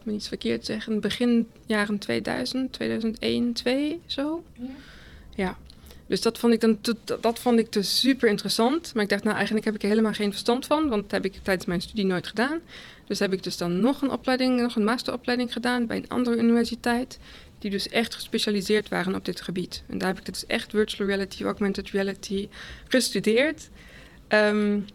ik 0.01 0.13
moet 0.13 0.29
verkeerd 0.29 0.65
zeggen, 0.65 1.01
begin 1.01 1.49
jaren 1.67 1.99
2000, 1.99 2.73
2001, 2.73 3.53
2 3.53 4.01
zo. 4.07 4.45
Ja. 4.55 4.67
ja. 5.35 5.57
Dus 6.07 6.21
dat 6.21 6.39
vond 6.39 6.53
ik 6.53 6.61
dan 6.61 6.79
dat 7.21 7.39
vond 7.39 7.59
ik 7.59 7.73
dus 7.73 8.01
super 8.01 8.29
interessant. 8.29 8.95
Maar 8.95 9.03
ik 9.03 9.09
dacht, 9.09 9.23
nou 9.23 9.37
eigenlijk 9.37 9.67
heb 9.67 9.75
ik 9.75 9.83
er 9.83 9.89
helemaal 9.89 10.13
geen 10.13 10.31
verstand 10.31 10.67
van, 10.67 10.89
want 10.89 11.03
dat 11.03 11.11
heb 11.11 11.25
ik 11.25 11.41
tijdens 11.43 11.67
mijn 11.67 11.81
studie 11.81 12.05
nooit 12.05 12.27
gedaan. 12.27 12.61
Dus 13.07 13.19
heb 13.19 13.33
ik 13.33 13.43
dus 13.43 13.57
dan 13.57 13.81
nog 13.81 14.03
een 14.03 14.11
opleiding, 14.11 14.61
nog 14.61 14.77
een 14.77 14.85
masteropleiding 14.85 15.53
gedaan 15.53 15.87
bij 15.87 15.97
een 15.97 16.09
andere 16.09 16.37
universiteit. 16.37 17.19
Die 17.59 17.71
dus 17.71 17.89
echt 17.89 18.15
gespecialiseerd 18.15 18.89
waren 18.89 19.15
op 19.15 19.25
dit 19.25 19.41
gebied. 19.41 19.83
En 19.89 19.99
daar 19.99 20.09
heb 20.09 20.19
ik 20.19 20.25
dus 20.25 20.47
echt 20.47 20.71
virtual 20.71 21.09
reality, 21.09 21.45
augmented 21.45 21.91
reality 21.91 22.49
gestudeerd. 22.89 23.69
Um, 24.29 24.87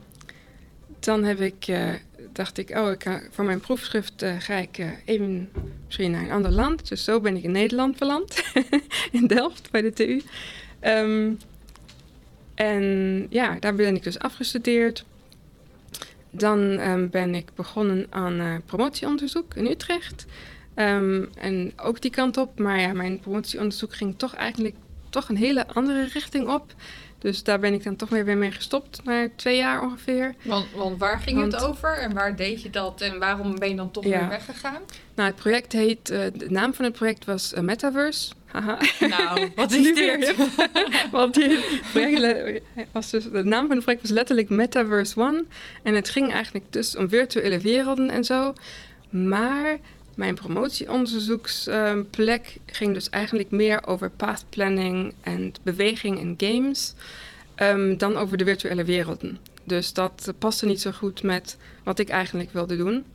dan 1.05 1.23
heb 1.23 1.39
ik, 1.39 1.67
uh, 1.67 1.89
dacht 2.31 2.57
ik, 2.57 2.69
oh, 2.69 2.91
ik 2.91 3.03
ga, 3.03 3.21
voor 3.29 3.45
mijn 3.45 3.59
proefschrift 3.59 4.23
uh, 4.23 4.35
ga 4.39 4.55
ik 4.55 4.77
uh, 4.77 4.89
even 5.05 5.49
misschien 5.85 6.11
naar 6.11 6.23
een 6.23 6.31
ander 6.31 6.51
land. 6.51 6.89
Dus 6.89 7.03
zo 7.03 7.19
ben 7.19 7.35
ik 7.37 7.43
in 7.43 7.51
Nederland 7.51 7.97
beland, 7.97 8.43
in 9.11 9.27
Delft 9.27 9.71
bij 9.71 9.81
de 9.81 9.93
TU. 9.93 10.21
Um, 10.81 11.37
en 12.55 13.27
ja, 13.29 13.57
daar 13.59 13.75
ben 13.75 13.95
ik 13.95 14.03
dus 14.03 14.19
afgestudeerd. 14.19 15.05
Dan 16.29 16.59
um, 16.59 17.09
ben 17.09 17.35
ik 17.35 17.49
begonnen 17.55 18.07
aan 18.09 18.61
promotieonderzoek 18.65 19.55
in 19.55 19.65
Utrecht. 19.65 20.25
Um, 20.75 21.29
en 21.35 21.73
ook 21.75 22.01
die 22.01 22.11
kant 22.11 22.37
op. 22.37 22.59
Maar 22.59 22.79
ja, 22.79 22.93
mijn 22.93 23.19
promotieonderzoek 23.19 23.95
ging 23.95 24.13
toch 24.17 24.33
eigenlijk 24.33 24.75
toch 25.09 25.29
een 25.29 25.37
hele 25.37 25.67
andere 25.67 26.03
richting 26.03 26.47
op. 26.47 26.73
Dus 27.21 27.43
daar 27.43 27.59
ben 27.59 27.73
ik 27.73 27.83
dan 27.83 27.95
toch 27.95 28.09
weer 28.09 28.37
mee 28.37 28.51
gestopt, 28.51 29.03
na 29.03 29.27
twee 29.35 29.57
jaar 29.57 29.81
ongeveer. 29.81 30.35
Want, 30.41 30.65
want 30.75 30.99
waar 30.99 31.19
ging 31.19 31.37
want, 31.37 31.53
het 31.53 31.63
over 31.63 31.97
en 31.97 32.13
waar 32.13 32.35
deed 32.35 32.61
je 32.61 32.69
dat 32.69 33.01
en 33.01 33.19
waarom 33.19 33.59
ben 33.59 33.69
je 33.69 33.75
dan 33.75 33.91
toch 33.91 34.03
ja. 34.03 34.19
weer 34.19 34.29
weggegaan? 34.29 34.81
Nou, 35.15 35.29
het 35.29 35.39
project 35.39 35.71
heet, 35.71 36.11
uh, 36.11 36.19
de 36.33 36.49
naam 36.49 36.73
van 36.73 36.85
het 36.85 36.93
project 36.93 37.25
was 37.25 37.53
uh, 37.53 37.59
Metaverse. 37.59 38.31
Haha. 38.45 38.77
Nou, 38.99 39.49
wat 39.55 39.71
is 39.71 39.93
dit? 39.93 40.35
Want 41.11 41.33
die 41.33 41.59
was 42.91 43.09
dus, 43.09 43.23
de 43.23 43.43
naam 43.43 43.67
van 43.67 43.75
het 43.75 43.83
project 43.83 44.01
was 44.01 44.11
letterlijk 44.11 44.49
Metaverse 44.49 45.19
One. 45.19 45.45
En 45.83 45.95
het 45.95 46.09
ging 46.09 46.31
eigenlijk 46.31 46.65
dus 46.69 46.95
om 46.95 47.09
virtuele 47.09 47.59
werelden 47.59 48.09
en 48.09 48.23
zo. 48.23 48.53
Maar 49.09 49.77
mijn 50.15 50.35
promotieonderzoeksplek 50.35 52.57
ging 52.65 52.93
dus 52.93 53.09
eigenlijk 53.09 53.51
meer 53.51 53.87
over 53.87 54.09
path 54.09 54.45
planning 54.49 55.13
en 55.21 55.53
beweging 55.63 56.19
en 56.19 56.33
games 56.37 56.93
um, 57.55 57.97
dan 57.97 58.17
over 58.17 58.37
de 58.37 58.45
virtuele 58.45 58.83
werelden. 58.83 59.37
Dus 59.63 59.93
dat 59.93 60.33
paste 60.39 60.65
niet 60.65 60.81
zo 60.81 60.91
goed 60.91 61.23
met 61.23 61.57
wat 61.83 61.99
ik 61.99 62.09
eigenlijk 62.09 62.53
wilde 62.53 62.77
doen. 62.77 63.05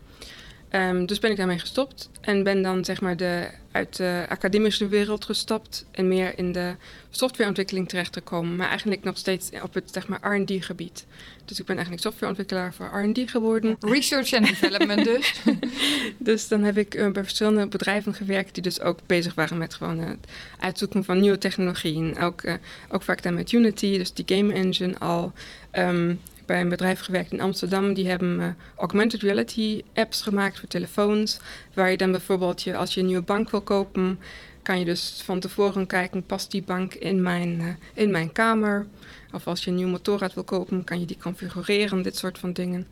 Um, 0.70 1.07
dus 1.07 1.18
ben 1.18 1.31
ik 1.31 1.37
daarmee 1.37 1.59
gestopt 1.59 2.11
en 2.20 2.42
ben 2.42 2.62
dan 2.62 2.85
zeg 2.85 3.00
maar 3.00 3.16
de, 3.16 3.48
uit 3.72 3.96
de 3.96 4.26
academische 4.29 4.88
wereld 4.88 5.24
gestapt 5.24 5.87
en 5.90 6.09
meer 6.09 6.38
in 6.38 6.52
de 6.52 6.74
softwareontwikkeling 7.11 7.88
terechtgekomen, 7.88 8.57
maar 8.57 8.68
eigenlijk 8.68 9.02
nog 9.02 9.18
steeds 9.18 9.50
op 9.62 9.74
het 9.74 9.90
zeg 9.92 10.09
maar 10.09 10.37
R&D 10.37 10.64
gebied. 10.64 11.07
Dus 11.44 11.59
ik 11.61 11.66
ben 11.66 11.74
eigenlijk 11.74 12.05
softwareontwikkelaar 12.05 12.74
voor 12.74 12.87
R&D 12.87 13.31
geworden. 13.31 13.76
Research 13.94 14.33
and 14.33 14.46
development 14.46 15.05
dus. 15.05 15.40
dus 16.18 16.48
dan 16.48 16.62
heb 16.62 16.79
ik 16.79 16.94
uh, 16.94 17.11
bij 17.11 17.22
verschillende 17.22 17.66
bedrijven 17.66 18.14
gewerkt 18.14 18.55
die 18.55 18.62
dus 18.62 18.81
ook 18.81 18.98
bezig 19.07 19.35
waren 19.35 19.59
met 19.59 19.74
gewoon 19.74 19.98
het 19.98 20.26
uitzoeken 20.59 21.05
van 21.05 21.20
nieuwe 21.20 21.38
technologieën. 21.38 22.18
Ook, 22.18 22.42
uh, 22.42 22.55
ook 22.88 23.02
vaak 23.02 23.22
dan 23.22 23.35
met 23.35 23.52
Unity, 23.52 23.98
dus 23.98 24.12
die 24.12 24.37
game 24.37 24.52
engine 24.52 24.98
al. 24.98 25.33
Um, 25.72 26.20
bij 26.47 26.61
een 26.61 26.69
bedrijf 26.69 27.01
gewerkt 27.01 27.33
in 27.33 27.41
Amsterdam. 27.41 27.95
Die 27.95 28.09
hebben 28.09 28.39
uh, 28.39 28.47
augmented 28.77 29.23
reality 29.23 29.83
apps 29.95 30.23
gemaakt 30.23 30.59
voor 30.59 30.69
telefoons. 30.69 31.41
Waar 31.75 31.91
je 31.91 31.97
dan 31.97 32.11
bijvoorbeeld, 32.11 32.63
je, 32.63 32.77
als 32.77 32.95
je 32.95 33.01
een 33.01 33.07
nieuwe 33.07 33.23
bank 33.23 33.51
wil 33.51 33.61
kopen, 33.61 34.19
kan 34.63 34.79
je 34.79 34.85
dus 34.85 35.23
van 35.25 35.41
tevoren 35.41 35.87
kijken, 35.87 36.27
past 36.27 36.51
die 36.51 36.63
bank 36.63 36.95
in 36.95 37.23
mijn, 37.23 37.61
uh, 37.61 37.69
in 37.95 38.11
mijn 38.11 38.33
kamer? 38.33 38.87
Of 39.33 39.47
als 39.47 39.65
je 39.65 39.71
een 39.71 39.77
nieuw 39.77 39.89
motorrad 39.89 40.35
wil 40.35 40.45
kopen, 40.45 40.85
kan 40.85 41.01
je 41.01 41.07
die 41.07 41.19
configureren, 41.21 42.03
dit 42.03 42.17
soort 42.17 42.39
van 42.39 42.53
dingen. 42.53 42.87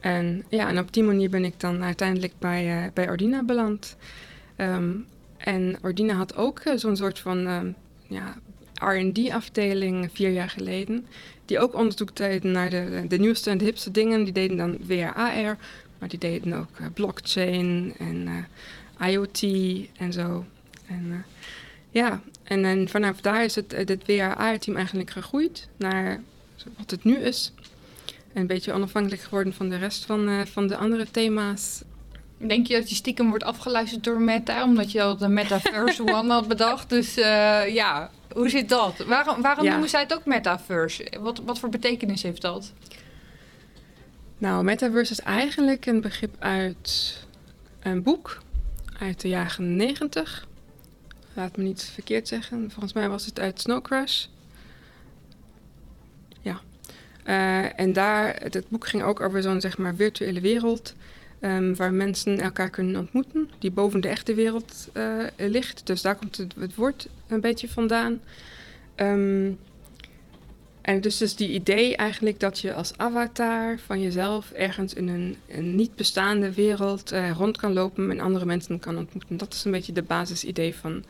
En 0.00 0.44
ja, 0.48 0.68
en 0.68 0.78
op 0.78 0.92
die 0.92 1.02
manier 1.02 1.30
ben 1.30 1.44
ik 1.44 1.60
dan 1.60 1.82
uiteindelijk 1.82 2.32
bij, 2.38 2.84
uh, 2.84 2.90
bij 2.94 3.08
Ordina 3.08 3.42
beland. 3.42 3.96
Um, 4.56 5.06
en 5.36 5.78
Ordina 5.82 6.14
had 6.14 6.36
ook 6.36 6.62
zo'n 6.74 6.96
soort 6.96 7.18
van 7.18 7.46
um, 7.46 7.74
ja, 8.06 8.36
R&D-afdeling 8.78 10.10
vier 10.12 10.30
jaar 10.30 10.50
geleden. 10.50 11.06
Die 11.44 11.58
ook 11.58 11.74
onderzoek 11.74 12.16
deden 12.16 12.52
naar 12.52 12.70
de, 12.70 13.04
de 13.08 13.18
nieuwste 13.18 13.50
en 13.50 13.58
de 13.58 13.64
hipste 13.64 13.90
dingen. 13.90 14.24
Die 14.24 14.32
deden 14.32 14.56
dan 14.56 14.76
WRAR, 14.86 15.56
maar 15.98 16.08
die 16.08 16.18
deden 16.18 16.52
ook 16.52 16.78
uh, 16.80 16.86
blockchain 16.94 17.94
en 17.98 18.46
uh, 19.00 19.08
IoT 19.08 19.42
en 19.96 20.12
zo. 20.12 20.44
En 20.86 21.04
uh, 21.06 21.16
ja, 21.90 22.20
en, 22.44 22.88
vanaf 22.88 23.20
daar 23.20 23.44
is 23.44 23.54
het, 23.54 23.72
het 23.72 24.06
WRAR-team 24.06 24.76
eigenlijk 24.76 25.10
gegroeid 25.10 25.68
naar 25.76 26.20
wat 26.76 26.90
het 26.90 27.04
nu 27.04 27.16
is. 27.16 27.52
En 28.32 28.40
een 28.40 28.46
beetje 28.46 28.72
onafhankelijk 28.72 29.22
geworden 29.22 29.54
van 29.54 29.68
de 29.68 29.76
rest 29.76 30.04
van, 30.04 30.46
van 30.46 30.66
de 30.66 30.76
andere 30.76 31.10
thema's. 31.10 31.82
Denk 32.36 32.66
je 32.66 32.74
dat 32.74 32.88
je 32.88 32.94
stiekem 32.94 33.28
wordt 33.28 33.44
afgeluisterd 33.44 34.04
door 34.04 34.20
Meta, 34.20 34.64
omdat 34.64 34.92
je 34.92 35.02
al 35.02 35.16
de 35.16 35.28
Metaverse 35.28 36.02
One 36.14 36.32
had 36.32 36.48
bedacht? 36.48 36.88
Dus 36.88 37.14
ja, 37.68 38.10
hoe 38.38 38.48
zit 38.48 38.68
dat? 38.68 38.98
Waarom, 38.98 39.42
waarom 39.42 39.66
noemen 39.66 39.88
zij 39.88 40.00
het 40.00 40.14
ook 40.14 40.24
metaverse? 40.24 41.12
Wat, 41.20 41.38
wat 41.38 41.58
voor 41.58 41.68
betekenis 41.68 42.22
heeft 42.22 42.42
dat? 42.42 42.72
Nou, 44.38 44.64
metaverse 44.64 45.12
is 45.12 45.20
eigenlijk 45.20 45.86
een 45.86 46.00
begrip 46.00 46.34
uit 46.38 47.18
een 47.80 48.02
boek 48.02 48.38
uit 48.98 49.20
de 49.20 49.28
jaren 49.28 49.76
90. 49.76 50.46
Laat 51.32 51.56
me 51.56 51.62
niet 51.62 51.82
verkeerd 51.82 52.28
zeggen. 52.28 52.70
Volgens 52.70 52.92
mij 52.92 53.08
was 53.08 53.26
het 53.26 53.40
uit 53.40 53.60
Snow 53.60 53.82
Crash. 53.82 54.26
Ja. 56.40 56.60
Uh, 57.24 57.80
en 57.80 57.92
daar, 57.92 58.36
het 58.42 58.68
boek 58.68 58.86
ging 58.86 59.02
ook 59.02 59.20
over 59.20 59.42
zo'n 59.42 59.60
zeg 59.60 59.78
maar 59.78 59.94
virtuele 59.94 60.40
wereld 60.40 60.94
Um, 61.40 61.76
waar 61.76 61.92
mensen 61.92 62.40
elkaar 62.40 62.70
kunnen 62.70 62.96
ontmoeten, 62.96 63.50
die 63.58 63.70
boven 63.70 64.00
de 64.00 64.08
echte 64.08 64.34
wereld 64.34 64.88
uh, 64.94 65.24
ligt. 65.36 65.86
Dus 65.86 66.02
daar 66.02 66.16
komt 66.16 66.36
het, 66.36 66.54
het, 66.58 66.74
woord 66.74 67.08
een 67.28 67.40
beetje 67.40 67.68
vandaan. 67.68 68.20
Um, 68.96 69.58
en 70.88 71.00
dus 71.00 71.22
is 71.22 71.36
die 71.36 71.48
idee 71.48 71.96
eigenlijk 71.96 72.40
dat 72.40 72.58
je 72.58 72.74
als 72.74 72.92
avatar 72.96 73.78
van 73.78 74.00
jezelf 74.00 74.50
ergens 74.50 74.94
in 74.94 75.08
een, 75.08 75.36
een 75.48 75.74
niet 75.74 75.96
bestaande 75.96 76.52
wereld 76.52 77.12
uh, 77.12 77.30
rond 77.30 77.56
kan 77.56 77.72
lopen 77.72 78.10
en 78.10 78.20
andere 78.20 78.44
mensen 78.44 78.78
kan 78.78 78.98
ontmoeten. 78.98 79.36
Dat 79.36 79.54
is 79.54 79.64
een 79.64 79.70
beetje 79.70 79.92
de 79.92 80.02
basisidee 80.02 80.74
van, 80.74 81.04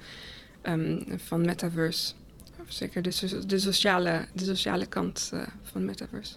um, 0.63 1.05
van 1.17 1.41
metaverse. 1.41 2.13
Zeker 2.69 3.03
de, 3.03 3.43
de, 3.47 3.59
sociale, 3.59 4.27
de 4.33 4.45
sociale 4.45 4.87
kant 4.87 5.31
uh, 5.35 5.43
van 5.63 5.85
metaverse. 5.85 6.35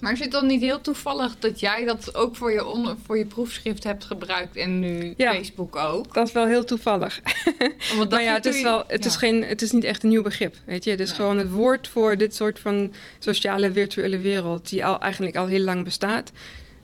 Maar 0.00 0.12
is 0.12 0.18
het 0.18 0.30
dan 0.30 0.46
niet 0.46 0.60
heel 0.60 0.80
toevallig 0.80 1.38
dat 1.38 1.60
jij 1.60 1.84
dat 1.84 2.14
ook 2.14 2.36
voor 2.36 2.52
je, 2.52 2.94
voor 3.04 3.18
je 3.18 3.26
proefschrift 3.26 3.84
hebt 3.84 4.04
gebruikt 4.04 4.56
en 4.56 4.80
nu 4.80 5.14
Facebook 5.16 5.76
ook? 5.76 6.14
Dat 6.14 6.26
is 6.26 6.32
wel 6.32 6.46
heel 6.46 6.64
toevallig. 6.64 7.20
maar 8.10 8.22
ja, 8.22 8.34
het 8.34 8.46
is, 8.46 8.62
wel, 8.62 8.84
het, 8.86 9.04
Is 9.04 9.16
geen, 9.16 9.44
het 9.44 9.62
is 9.62 9.70
niet 9.70 9.84
echt 9.84 10.02
een 10.02 10.08
nieuw 10.08 10.22
begrip. 10.22 10.54
Weet 10.64 10.84
je? 10.84 10.90
Het 10.90 11.00
is 11.00 11.12
gewoon 11.12 11.38
het 11.38 11.50
woord 11.50 11.88
voor 11.88 12.16
dit 12.16 12.34
soort 12.34 12.58
van 12.58 12.92
sociale 13.18 13.72
virtuele 13.72 14.18
wereld, 14.18 14.68
die 14.68 14.84
al, 14.84 15.00
eigenlijk 15.00 15.36
al 15.36 15.46
heel 15.46 15.64
lang 15.64 15.84
bestaat. 15.84 16.32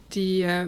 Die 0.09 0.45
uh, 0.45 0.61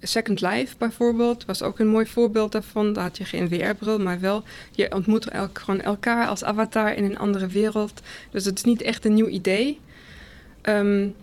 Second 0.00 0.40
Life 0.40 0.74
bijvoorbeeld 0.78 1.44
was 1.44 1.62
ook 1.62 1.78
een 1.78 1.88
mooi 1.88 2.06
voorbeeld 2.06 2.52
daarvan. 2.52 2.92
Daar 2.92 3.04
had 3.04 3.18
je 3.18 3.24
geen 3.24 3.48
VR-bril, 3.48 3.98
maar 3.98 4.20
wel 4.20 4.42
je 4.70 4.94
ontmoet 4.94 5.28
elk, 5.28 5.58
gewoon 5.58 5.80
elkaar 5.80 6.26
als 6.26 6.44
avatar 6.44 6.94
in 6.94 7.04
een 7.04 7.18
andere 7.18 7.46
wereld. 7.46 8.00
Dus 8.30 8.44
het 8.44 8.58
is 8.58 8.64
niet 8.64 8.82
echt 8.82 9.04
een 9.04 9.14
nieuw 9.14 9.28
idee. 9.28 9.80
Um, 10.62 11.14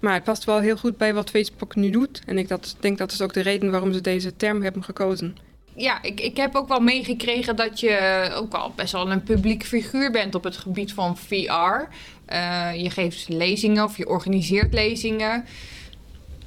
maar 0.00 0.14
het 0.14 0.24
past 0.24 0.44
wel 0.44 0.60
heel 0.60 0.76
goed 0.76 0.96
bij 0.96 1.14
wat 1.14 1.30
Facebook 1.30 1.74
nu 1.74 1.90
doet. 1.90 2.22
En 2.26 2.38
ik 2.38 2.48
dat, 2.48 2.76
denk 2.80 2.98
dat 2.98 3.12
is 3.12 3.20
ook 3.20 3.32
de 3.32 3.40
reden 3.40 3.70
waarom 3.70 3.92
ze 3.92 4.00
deze 4.00 4.36
term 4.36 4.62
hebben 4.62 4.84
gekozen. 4.84 5.36
Ja, 5.74 6.02
ik, 6.02 6.20
ik 6.20 6.36
heb 6.36 6.54
ook 6.54 6.68
wel 6.68 6.80
meegekregen 6.80 7.56
dat 7.56 7.80
je 7.80 8.30
ook 8.34 8.54
al 8.54 8.72
best 8.76 8.92
wel 8.92 9.10
een 9.10 9.22
publiek 9.22 9.64
figuur 9.64 10.10
bent 10.10 10.34
op 10.34 10.44
het 10.44 10.56
gebied 10.56 10.92
van 10.92 11.16
VR. 11.16 11.32
Uh, 11.32 11.86
eh, 12.26 12.82
je 12.82 12.90
geeft 12.90 13.28
lezingen 13.28 13.84
of 13.84 13.96
je 13.96 14.08
organiseert 14.08 14.72
lezingen. 14.72 15.44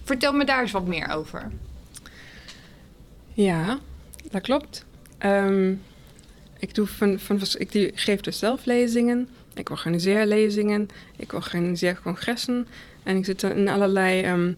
Vertel 0.03 0.33
me 0.33 0.45
daar 0.45 0.61
eens 0.61 0.71
wat 0.71 0.87
meer 0.87 1.09
over. 1.09 1.51
Ja, 3.33 3.79
dat 4.31 4.41
klopt. 4.41 4.85
Um, 5.25 5.81
ik, 6.59 6.75
doe 6.75 6.87
van, 6.87 7.19
van, 7.19 7.39
ik 7.57 7.91
geef 7.95 8.21
dus 8.21 8.39
zelf 8.39 8.65
lezingen. 8.65 9.29
Ik 9.53 9.69
organiseer 9.69 10.25
lezingen. 10.25 10.89
Ik 11.17 11.33
organiseer 11.33 11.99
congressen. 12.03 12.67
En 13.03 13.17
ik 13.17 13.25
zit 13.25 13.43
in 13.43 13.69
allerlei 13.69 14.25
um, 14.25 14.57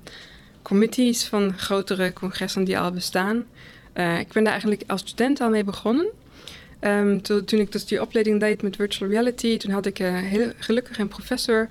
committees 0.61 1.25
van 1.25 1.57
grotere 1.57 2.13
congressen 2.13 2.63
die 2.63 2.79
al 2.79 2.91
bestaan. 2.91 3.45
Uh, 3.95 4.19
ik 4.19 4.31
ben 4.31 4.43
daar 4.43 4.51
eigenlijk 4.51 4.83
als 4.87 5.01
student 5.01 5.41
al 5.41 5.49
mee 5.49 5.63
begonnen. 5.63 6.05
Um, 6.81 7.21
toen, 7.21 7.45
toen, 7.45 7.59
ik 7.59 7.71
dus 7.71 7.85
die 7.85 8.01
opleiding 8.01 8.39
deed 8.39 8.61
met 8.61 8.75
virtual 8.75 9.09
reality, 9.09 9.57
toen 9.57 9.71
had 9.71 9.85
ik 9.85 9.99
uh, 9.99 10.17
heel 10.17 10.51
gelukkig 10.57 10.97
een 10.97 11.07
professor, 11.07 11.67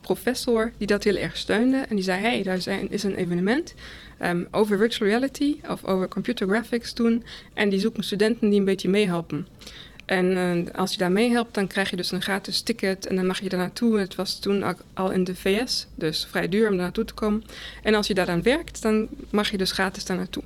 professor, 0.00 0.72
die 0.78 0.86
dat 0.86 1.04
heel 1.04 1.16
erg 1.16 1.36
steunde. 1.36 1.76
En 1.76 1.94
die 1.94 2.04
zei, 2.04 2.20
hey, 2.20 2.42
daar 2.42 2.56
is 2.56 2.66
een, 2.66 2.90
is 2.90 3.02
een 3.02 3.14
evenement 3.14 3.74
um, 4.22 4.48
over 4.50 4.78
virtual 4.78 5.08
reality 5.08 5.56
of 5.68 5.84
over 5.84 6.08
computer 6.08 6.48
graphics 6.48 6.94
doen. 6.94 7.24
En 7.54 7.68
die 7.68 7.80
zoeken 7.80 8.04
studenten 8.04 8.48
die 8.50 8.58
een 8.58 8.64
beetje 8.64 8.88
meehelpen. 8.88 9.46
En 10.04 10.30
uh, 10.30 10.74
als 10.74 10.92
je 10.92 10.98
daar 10.98 11.12
meehelpt, 11.12 11.54
dan 11.54 11.66
krijg 11.66 11.90
je 11.90 11.96
dus 11.96 12.10
een 12.10 12.22
gratis 12.22 12.60
ticket 12.60 13.06
en 13.06 13.16
dan 13.16 13.26
mag 13.26 13.40
je 13.40 13.48
daar 13.48 13.60
naartoe. 13.60 13.98
Het 13.98 14.14
was 14.14 14.38
toen 14.38 14.64
al 14.94 15.10
in 15.10 15.24
de 15.24 15.34
VS, 15.34 15.86
dus 15.94 16.26
vrij 16.30 16.48
duur 16.48 16.64
om 16.64 16.72
daar 16.72 16.82
naartoe 16.82 17.04
te 17.04 17.14
komen. 17.14 17.44
En 17.82 17.94
als 17.94 18.06
je 18.06 18.14
daar 18.14 18.26
dan 18.26 18.42
werkt, 18.42 18.82
dan 18.82 19.08
mag 19.30 19.50
je 19.50 19.56
dus 19.56 19.72
gratis 19.72 20.04
daar 20.04 20.16
naartoe. 20.16 20.42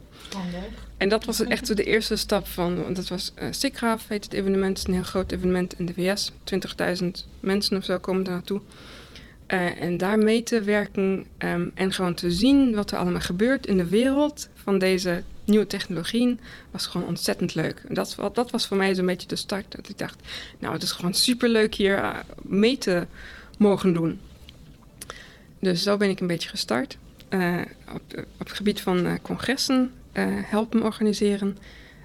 En 0.97 1.09
dat 1.09 1.25
was 1.25 1.45
echt 1.45 1.77
de 1.77 1.85
eerste 1.85 2.17
stap 2.17 2.47
van, 2.47 2.83
want 2.83 2.97
dat 2.97 3.09
was 3.09 3.33
uh, 3.73 3.95
heet 4.09 4.25
het 4.25 4.33
evenement, 4.33 4.85
een 4.87 4.95
heel 4.95 5.03
groot 5.03 5.33
evenement 5.33 5.79
in 5.79 5.87
de 5.87 5.93
VS. 5.93 6.33
20.000 7.03 7.07
mensen 7.41 7.77
of 7.77 7.85
zo 7.85 7.99
komen 7.99 8.25
daar 8.25 8.35
naartoe. 8.35 8.61
Uh, 9.49 9.83
en 9.83 9.97
daar 9.97 10.19
mee 10.19 10.43
te 10.43 10.63
werken 10.63 11.27
um, 11.39 11.71
en 11.75 11.93
gewoon 11.93 12.15
te 12.15 12.31
zien 12.31 12.75
wat 12.75 12.91
er 12.91 12.99
allemaal 12.99 13.21
gebeurt 13.21 13.67
in 13.67 13.77
de 13.77 13.89
wereld 13.89 14.49
van 14.55 14.79
deze 14.79 15.23
nieuwe 15.49 15.67
technologieën 15.67 16.41
was 16.71 16.87
gewoon 16.87 17.07
ontzettend 17.07 17.55
leuk. 17.55 17.83
Dat, 17.89 18.17
dat 18.33 18.51
was 18.51 18.67
voor 18.67 18.77
mij 18.77 18.95
zo'n 18.95 19.07
beetje 19.07 19.29
de 19.29 19.37
start. 19.37 19.77
Dat 19.77 19.89
ik 19.89 19.99
dacht, 19.99 20.23
nou, 20.59 20.73
het 20.73 20.83
is 20.83 20.93
gewoon 20.93 21.15
superleuk 21.15 21.75
hier 21.75 21.99
uh, 21.99 22.17
mee 22.43 22.79
te 22.79 23.07
mogen 23.59 23.93
doen. 23.93 24.21
Dus 25.59 25.83
zo 25.83 25.97
ben 25.97 26.09
ik 26.09 26.21
een 26.21 26.27
beetje 26.27 26.49
gestart. 26.49 26.99
Uh, 27.31 27.61
op, 27.95 28.25
het 28.39 28.53
gebied 28.53 28.81
van 28.81 29.07
uh, 29.07 29.13
congressen 29.23 29.93
helpen 30.43 30.83
organiseren. 30.83 31.59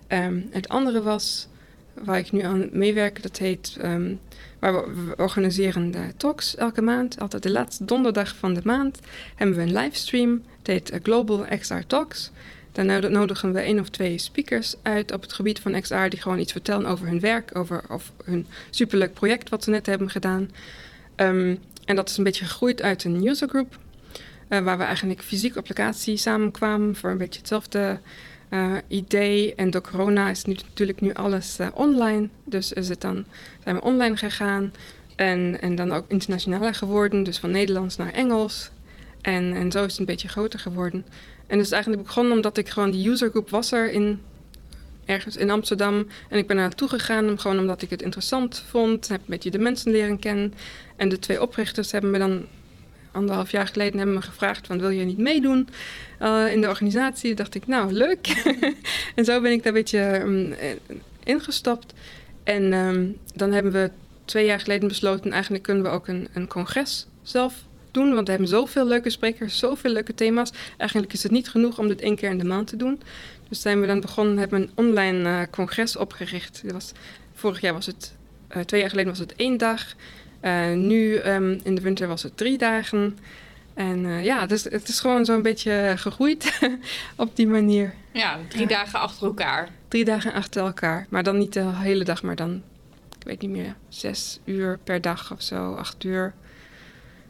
Um, 0.07 0.47
het 0.51 0.69
andere 0.69 1.01
was, 1.01 1.47
waar 1.93 2.17
ik 2.17 2.31
nu 2.31 2.41
aan 2.41 2.69
meewerk, 2.71 3.23
dat 3.23 3.37
heet... 3.37 3.77
Um, 3.83 4.19
waar 4.63 4.73
we, 4.73 5.13
organiseren 5.17 5.91
de 5.91 6.13
talks 6.17 6.55
elke 6.55 6.81
maand. 6.81 7.19
Altijd 7.19 7.43
de 7.43 7.51
laatste 7.51 7.85
donderdag 7.85 8.35
van 8.35 8.53
de 8.53 8.61
maand 8.63 8.99
hebben 9.35 9.55
we 9.57 9.61
een 9.61 9.73
livestream. 9.73 10.43
Het 10.57 10.67
heet 10.67 10.99
Global 11.03 11.45
XR 11.59 11.79
Talks. 11.87 12.31
Dan 12.73 13.11
nodigen 13.11 13.53
we 13.53 13.59
één 13.59 13.79
of 13.79 13.89
twee 13.89 14.17
speakers 14.17 14.75
uit 14.81 15.11
op 15.11 15.21
het 15.21 15.33
gebied 15.33 15.59
van 15.59 15.81
XR 15.81 16.07
die 16.09 16.21
gewoon 16.21 16.39
iets 16.39 16.51
vertellen 16.51 16.85
over 16.85 17.07
hun 17.07 17.19
werk, 17.19 17.57
over 17.57 17.83
of 17.89 18.11
hun 18.23 18.47
superleuk 18.69 19.13
project 19.13 19.49
wat 19.49 19.63
ze 19.63 19.69
net 19.69 19.85
hebben 19.85 20.09
gedaan. 20.09 20.51
Um, 21.15 21.59
en 21.85 21.95
dat 21.95 22.09
is 22.09 22.17
een 22.17 22.23
beetje 22.23 22.45
gegroeid 22.45 22.81
uit 22.81 23.03
een 23.03 23.25
usergroup, 23.25 23.77
uh, 24.49 24.59
waar 24.59 24.77
we 24.77 24.83
eigenlijk 24.83 25.21
fysiek 25.21 25.55
applicatie 25.55 26.17
samenkwamen 26.17 26.95
voor 26.95 27.09
een 27.09 27.17
beetje 27.17 27.39
hetzelfde 27.39 27.99
uh, 28.49 28.73
idee. 28.87 29.55
En 29.55 29.69
door 29.69 29.81
corona 29.81 30.29
is 30.29 30.43
nu, 30.43 30.53
natuurlijk 30.53 31.01
nu 31.01 31.13
alles 31.13 31.59
uh, 31.59 31.67
online, 31.73 32.29
dus 32.43 32.73
is 32.73 32.89
het 32.89 33.01
dan, 33.01 33.25
zijn 33.63 33.75
we 33.75 33.81
online 33.81 34.17
gegaan. 34.17 34.73
En, 35.15 35.61
en 35.61 35.75
dan 35.75 35.91
ook 35.91 36.05
internationaler 36.07 36.73
geworden, 36.73 37.23
dus 37.23 37.37
van 37.37 37.51
Nederlands 37.51 37.95
naar 37.95 38.11
Engels. 38.11 38.71
En, 39.21 39.53
en 39.53 39.71
zo 39.71 39.83
is 39.83 39.91
het 39.91 39.99
een 39.99 40.05
beetje 40.05 40.27
groter 40.27 40.59
geworden. 40.59 41.05
En 41.47 41.59
is 41.59 41.71
eigenlijk 41.71 42.03
begonnen 42.03 42.33
omdat 42.33 42.57
ik 42.57 42.69
gewoon 42.69 42.91
die 42.91 43.09
usergroep 43.09 43.49
was 43.49 43.71
er 43.71 43.91
in, 43.91 44.21
ergens 45.05 45.37
in 45.37 45.49
Amsterdam. 45.49 46.07
En 46.29 46.37
ik 46.37 46.47
ben 46.47 46.55
daar 46.55 46.65
naartoe 46.65 46.89
gegaan, 46.89 47.39
gewoon 47.39 47.59
omdat 47.59 47.81
ik 47.81 47.89
het 47.89 48.01
interessant 48.01 48.63
vond. 48.69 49.07
Heb 49.07 49.19
een 49.19 49.25
beetje 49.27 49.51
de 49.51 49.59
mensen 49.59 49.91
leren 49.91 50.19
kennen. 50.19 50.53
En 50.95 51.09
de 51.09 51.19
twee 51.19 51.41
oprichters 51.41 51.91
hebben 51.91 52.11
me 52.11 52.17
dan 52.17 52.45
anderhalf 53.11 53.51
jaar 53.51 53.67
geleden 53.67 53.97
hebben 53.97 54.15
me 54.15 54.21
gevraagd 54.21 54.67
van 54.67 54.79
wil 54.79 54.89
je 54.89 55.05
niet 55.05 55.17
meedoen 55.17 55.67
uh, 56.21 56.51
in 56.51 56.61
de 56.61 56.67
organisatie. 56.67 57.35
Dacht 57.35 57.55
ik, 57.55 57.67
nou 57.67 57.91
leuk. 57.91 58.27
en 59.15 59.25
zo 59.25 59.41
ben 59.41 59.51
ik 59.51 59.63
daar 59.63 59.73
een 59.73 59.79
beetje 59.79 60.19
um, 60.19 60.55
ingestapt. 61.23 61.93
En 62.43 62.73
um, 62.73 63.17
dan 63.35 63.51
hebben 63.51 63.71
we 63.71 63.91
twee 64.25 64.45
jaar 64.45 64.59
geleden 64.59 64.87
besloten, 64.87 65.31
eigenlijk 65.31 65.63
kunnen 65.63 65.83
we 65.83 65.89
ook 65.89 66.07
een, 66.07 66.27
een 66.33 66.47
congres 66.47 67.07
zelf 67.21 67.63
doen. 67.93 68.13
Want 68.13 68.25
we 68.25 68.31
hebben 68.31 68.49
zoveel 68.49 68.87
leuke 68.87 69.09
sprekers, 69.09 69.57
zoveel 69.57 69.91
leuke 69.91 70.13
thema's. 70.13 70.51
Eigenlijk 70.77 71.13
is 71.13 71.23
het 71.23 71.31
niet 71.31 71.49
genoeg 71.49 71.79
om 71.79 71.87
dit 71.87 72.01
één 72.01 72.15
keer 72.15 72.29
in 72.29 72.37
de 72.37 72.45
maand 72.45 72.67
te 72.67 72.75
doen. 72.75 73.01
Dus 73.49 73.61
zijn 73.61 73.81
we 73.81 73.87
dan 73.87 74.01
begonnen, 74.01 74.37
hebben 74.37 74.61
een 74.61 74.71
online 74.75 75.29
uh, 75.29 75.41
congres 75.51 75.95
opgericht. 75.95 76.61
Dat 76.63 76.71
was, 76.71 76.91
vorig 77.33 77.61
jaar 77.61 77.73
was 77.73 77.85
het, 77.85 78.15
uh, 78.55 78.63
twee 78.63 78.79
jaar 78.79 78.89
geleden 78.89 79.11
was 79.11 79.19
het 79.19 79.35
één 79.35 79.57
dag. 79.57 79.95
Uh, 80.41 80.71
nu 80.73 81.15
um, 81.17 81.59
in 81.63 81.75
de 81.75 81.81
winter 81.81 82.07
was 82.07 82.23
het 82.23 82.37
drie 82.37 82.57
dagen. 82.57 83.17
En 83.73 84.23
ja, 84.23 84.45
dus 84.45 84.63
het 84.63 84.87
is 84.87 84.99
gewoon 84.99 85.25
zo'n 85.25 85.41
beetje 85.41 85.93
gegroeid 85.95 86.59
op 87.15 87.35
die 87.35 87.47
manier. 87.47 87.93
Ja, 88.11 88.39
drie 88.47 88.67
dagen 88.67 88.99
achter 88.99 89.27
elkaar. 89.27 89.69
Drie 89.87 90.05
dagen 90.05 90.33
achter 90.33 90.63
elkaar. 90.63 91.05
Maar 91.09 91.23
dan 91.23 91.37
niet 91.37 91.53
de 91.53 91.65
hele 91.73 92.03
dag, 92.03 92.23
maar 92.23 92.35
dan, 92.35 92.61
ik 93.19 93.25
weet 93.25 93.41
niet 93.41 93.49
meer, 93.49 93.75
zes 93.89 94.39
uur 94.45 94.79
per 94.83 95.01
dag 95.01 95.31
of 95.31 95.41
zo, 95.41 95.73
acht 95.73 96.03
uur. 96.03 96.33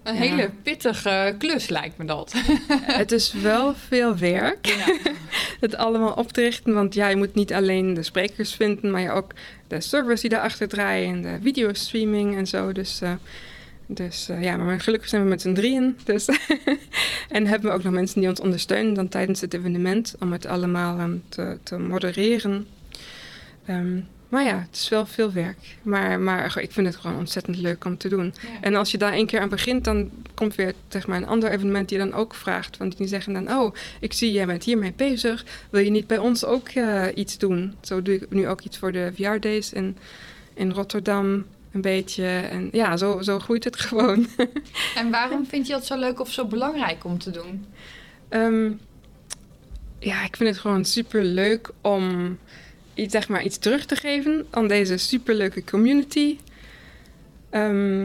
Een 0.03 0.15
hele 0.15 0.49
pittige 0.63 1.35
klus 1.37 1.69
lijkt 1.69 1.97
me 1.97 2.05
dat. 2.05 2.33
Het 3.01 3.11
is 3.11 3.33
wel 3.33 3.73
veel 3.87 4.17
werk. 4.17 4.65
Ja. 4.65 4.95
het 5.59 5.75
allemaal 5.75 6.13
op 6.13 6.31
te 6.31 6.41
richten. 6.41 6.73
Want 6.73 6.93
ja, 6.93 7.07
je 7.07 7.15
moet 7.15 7.35
niet 7.35 7.53
alleen 7.53 7.93
de 7.93 8.03
sprekers 8.03 8.53
vinden, 8.53 8.91
maar 8.91 9.11
ook 9.11 9.31
de 9.67 9.81
servers 9.81 10.21
die 10.21 10.29
daarachter 10.29 10.67
draaien 10.67 11.13
en 11.13 11.21
de 11.21 11.37
videostreaming 11.41 12.35
en 12.35 12.47
zo. 12.47 12.71
Dus, 12.71 13.01
uh, 13.03 13.11
dus 13.85 14.29
uh, 14.29 14.43
ja, 14.43 14.57
maar 14.57 14.79
gelukkig 14.79 15.09
zijn 15.09 15.23
we 15.23 15.29
met 15.29 15.41
z'n 15.41 15.53
drieën. 15.53 15.97
Dus 16.03 16.27
en 17.29 17.47
hebben 17.47 17.69
we 17.69 17.75
ook 17.75 17.83
nog 17.83 17.93
mensen 17.93 18.19
die 18.19 18.29
ons 18.29 18.39
ondersteunen 18.39 18.93
dan 18.93 19.09
tijdens 19.09 19.41
het 19.41 19.53
evenement 19.53 20.15
om 20.19 20.31
het 20.31 20.45
allemaal 20.45 20.99
um, 20.99 21.23
te, 21.29 21.57
te 21.63 21.77
modereren. 21.77 22.67
Um, 23.69 24.07
maar 24.33 24.43
ja, 24.43 24.59
het 24.59 24.75
is 24.75 24.89
wel 24.89 25.05
veel 25.05 25.31
werk. 25.31 25.57
Maar, 25.81 26.19
maar 26.19 26.57
ik 26.61 26.71
vind 26.71 26.87
het 26.87 26.95
gewoon 26.95 27.17
ontzettend 27.17 27.57
leuk 27.57 27.85
om 27.85 27.97
te 27.97 28.09
doen. 28.09 28.33
En 28.61 28.75
als 28.75 28.91
je 28.91 28.97
daar 28.97 29.11
één 29.11 29.25
keer 29.25 29.39
aan 29.39 29.49
begint, 29.49 29.83
dan 29.83 30.09
komt 30.33 30.55
weer 30.55 30.73
zeg 30.87 31.07
maar, 31.07 31.17
een 31.17 31.27
ander 31.27 31.51
evenement 31.51 31.89
die 31.89 31.97
je 31.97 32.03
dan 32.03 32.13
ook 32.13 32.33
vraagt. 32.33 32.77
Want 32.77 32.97
die 32.97 33.07
zeggen 33.07 33.33
dan, 33.33 33.51
oh, 33.51 33.73
ik 33.99 34.13
zie, 34.13 34.31
jij 34.31 34.45
bent 34.45 34.63
hiermee 34.63 34.93
bezig. 34.95 35.45
Wil 35.69 35.81
je 35.81 35.89
niet 35.89 36.07
bij 36.07 36.17
ons 36.17 36.45
ook 36.45 36.73
uh, 36.73 37.05
iets 37.15 37.37
doen? 37.37 37.75
Zo 37.81 38.01
doe 38.01 38.15
ik 38.15 38.29
nu 38.29 38.47
ook 38.47 38.61
iets 38.61 38.77
voor 38.77 38.91
de 38.91 39.11
VR-days 39.15 39.73
in, 39.73 39.97
in 40.53 40.71
Rotterdam 40.71 41.45
een 41.71 41.81
beetje. 41.81 42.25
En 42.25 42.69
ja, 42.71 42.97
zo, 42.97 43.21
zo 43.21 43.39
groeit 43.39 43.63
het 43.63 43.79
gewoon. 43.87 44.27
en 44.95 45.11
waarom 45.11 45.45
vind 45.45 45.67
je 45.67 45.73
dat 45.73 45.85
zo 45.85 45.97
leuk 45.97 46.19
of 46.19 46.31
zo 46.31 46.45
belangrijk 46.45 47.05
om 47.05 47.17
te 47.17 47.31
doen? 47.31 47.65
Um, 48.29 48.79
ja, 49.99 50.23
ik 50.23 50.35
vind 50.35 50.49
het 50.49 50.59
gewoon 50.59 50.85
super 50.85 51.23
leuk 51.23 51.69
om 51.81 52.37
iets, 52.93 53.11
zeg 53.11 53.29
maar, 53.29 53.43
iets 53.43 53.57
terug 53.57 53.85
te 53.85 53.95
geven 53.95 54.45
aan 54.49 54.67
deze 54.67 54.97
superleuke 54.97 55.63
community. 55.63 56.37
Um, 57.51 58.03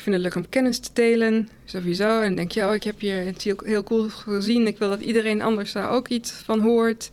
ik 0.00 0.06
vind 0.06 0.14
het 0.14 0.24
leuk 0.24 0.44
om 0.44 0.48
kennis 0.48 0.78
te 0.78 0.90
delen, 0.92 1.48
sowieso. 1.64 2.20
En 2.20 2.34
denk 2.34 2.52
je, 2.52 2.66
oh, 2.66 2.74
ik 2.74 2.82
heb 2.82 3.00
hier 3.00 3.34
heel, 3.42 3.56
heel 3.64 3.82
cool 3.82 4.08
gezien. 4.08 4.66
Ik 4.66 4.78
wil 4.78 4.88
dat 4.88 5.00
iedereen 5.00 5.42
anders 5.42 5.72
daar 5.72 5.90
ook 5.90 6.08
iets 6.08 6.30
van 6.30 6.60
hoort. 6.60 7.10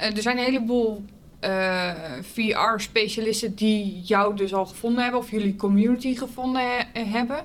Uh, 0.00 0.16
er 0.16 0.22
zijn 0.22 0.38
een 0.38 0.44
heleboel 0.44 1.04
eh, 1.40 1.92
VR-specialisten 2.32 3.54
die 3.54 4.00
jou 4.00 4.36
dus 4.36 4.54
al 4.54 4.66
gevonden 4.66 5.02
hebben... 5.02 5.20
of 5.20 5.30
jullie 5.30 5.56
community 5.56 6.16
gevonden 6.16 6.62
he 6.92 7.04
hebben. 7.04 7.44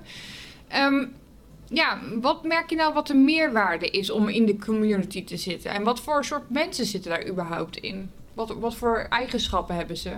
Um, 0.76 1.14
ja, 1.68 2.00
wat 2.22 2.44
merk 2.44 2.70
je 2.70 2.76
nou 2.76 2.94
wat 2.94 3.08
de 3.08 3.14
meerwaarde 3.14 3.90
is 3.90 4.10
om 4.10 4.28
in 4.28 4.46
de 4.46 4.58
community 4.58 5.24
te 5.24 5.38
zitten? 5.38 5.72
En 5.72 5.84
wat 5.84 6.00
voor 6.00 6.26
soort 6.26 6.50
mensen 6.50 6.86
zitten 6.86 7.12
daar 7.12 7.28
überhaupt 7.28 7.78
in? 7.78 8.10
Wat, 8.36 8.56
wat 8.60 8.76
voor 8.76 9.06
eigenschappen 9.10 9.76
hebben 9.76 9.98
ze? 9.98 10.12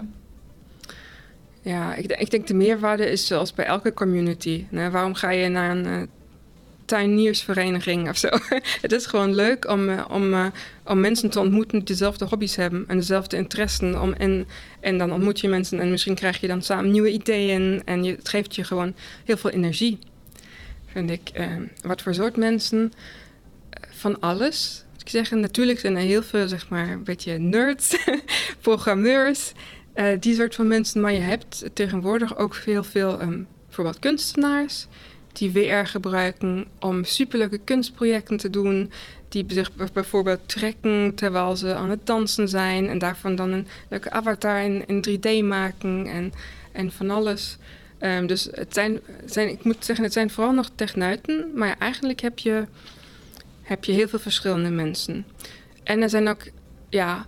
Ja, 1.62 1.96
ik, 1.96 2.12
ik 2.12 2.32
denk 2.32 2.48
de 2.48 2.54
meerwaarde 2.54 3.10
is 3.10 3.28
zoals 3.28 3.54
bij 3.54 3.66
elke 3.66 3.94
community. 3.94 4.66
Waarom 4.72 5.14
ga 5.14 5.30
je 5.30 5.48
naar 5.48 5.78
een 5.78 5.86
uh, 5.86 6.02
tuiniersvereniging 6.86 8.10
of 8.10 8.18
zo? 8.18 8.30
het 8.82 8.92
is 8.92 9.06
gewoon 9.06 9.36
leuk 9.36 9.70
om, 9.70 9.90
uh, 9.90 10.06
om, 10.10 10.34
uh, 10.34 10.46
om 10.84 11.00
mensen 11.00 11.30
te 11.30 11.40
ontmoeten 11.40 11.78
die 11.78 11.88
dezelfde 11.88 12.26
hobby's 12.26 12.56
hebben 12.56 12.86
en 12.88 12.98
dezelfde 12.98 13.38
interessen. 13.38 14.02
Om, 14.02 14.14
en, 14.14 14.48
en 14.80 14.98
dan 14.98 15.12
ontmoet 15.12 15.40
je 15.40 15.48
mensen 15.48 15.80
en 15.80 15.90
misschien 15.90 16.16
krijg 16.16 16.40
je 16.40 16.48
dan 16.48 16.62
samen 16.62 16.92
nieuwe 16.92 17.12
ideeën 17.12 17.82
en 17.86 18.04
je, 18.04 18.16
het 18.16 18.30
geeft 18.30 18.56
je 18.56 18.64
gewoon 18.64 18.94
heel 19.26 19.38
veel 19.38 19.50
energie 19.50 20.00
vind 20.86 21.10
ik. 21.10 21.32
Wat 21.82 22.02
voor 22.02 22.14
soort 22.14 22.38
mensen? 22.38 22.92
van 23.98 24.20
alles. 24.20 24.84
Ik 25.08 25.14
zeg, 25.14 25.32
natuurlijk 25.32 25.80
zijn 25.80 25.96
er 25.96 26.02
heel 26.02 26.24
veel, 26.24 26.48
zeg 26.48 26.70
maar, 26.70 26.90
een 26.90 27.04
beetje 27.04 27.38
nerds, 27.38 27.98
programmeurs, 28.62 29.52
uh, 29.96 30.08
die 30.20 30.36
soort 30.36 30.56
van 30.56 30.68
mensen. 30.68 31.02
Maar 31.02 31.14
je 31.14 31.20
hebt 31.20 31.66
tegenwoordig 31.74 32.38
ook 32.38 32.56
veel, 32.56 32.84
veel 32.84 33.22
um, 33.22 33.48
bijvoorbeeld 33.66 34.00
kunstenaars 34.00 34.88
die 35.34 35.52
VR 35.52 35.88
gebruiken 35.88 36.66
om 36.80 37.04
superleuke 37.04 37.58
kunstprojecten 37.58 38.38
te 38.38 38.50
doen. 38.50 38.92
Die 39.30 39.46
zich 39.48 39.72
bijvoorbeeld 39.94 40.48
trekken 40.50 41.16
terwijl 41.16 41.56
ze 41.56 41.74
aan 41.74 41.90
het 41.90 42.06
dansen 42.06 42.50
zijn. 42.50 42.88
En 42.88 42.98
daarvan 42.98 43.36
dan 43.36 43.52
een 43.52 43.68
leuke 43.90 44.12
avatar 44.12 44.64
in, 44.64 44.84
in 44.88 45.06
3D 45.10 45.46
maken 45.46 46.06
en, 46.06 46.34
en 46.72 46.92
van 46.92 47.10
alles. 47.10 47.58
Um, 48.02 48.28
dus 48.28 48.48
het 48.52 48.74
zijn, 48.74 49.00
zijn, 49.26 49.50
ik 49.50 49.64
moet 49.64 49.86
zeggen, 49.86 50.06
het 50.06 50.14
zijn 50.14 50.30
vooral 50.30 50.54
nog 50.54 50.70
techneuten. 50.76 51.52
Maar 51.56 51.76
eigenlijk 51.80 52.20
heb 52.20 52.40
je, 52.40 52.66
heb 53.68 53.84
je 53.84 53.92
heel 53.92 54.08
veel 54.08 54.20
verschillende 54.20 54.70
mensen. 54.70 55.26
En 55.84 56.02
er 56.02 56.10
zijn 56.10 56.28
ook, 56.28 56.42
ja, 56.90 57.26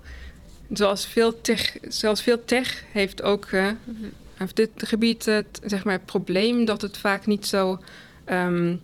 zoals 0.73 1.05
veel 1.05 1.41
tech, 1.41 1.77
zoals 1.87 2.21
veel 2.21 2.45
tech 2.45 2.83
heeft 2.91 3.21
ook 3.21 3.51
uh, 3.51 3.71
heeft 4.33 4.55
dit 4.55 4.69
gebied 4.75 5.25
het, 5.25 5.59
zeg 5.63 5.83
maar, 5.83 5.93
het 5.93 6.05
probleem 6.05 6.65
dat 6.65 6.81
het 6.81 6.97
vaak 6.97 7.25
niet 7.25 7.47
zo. 7.47 7.79
Um, 8.31 8.81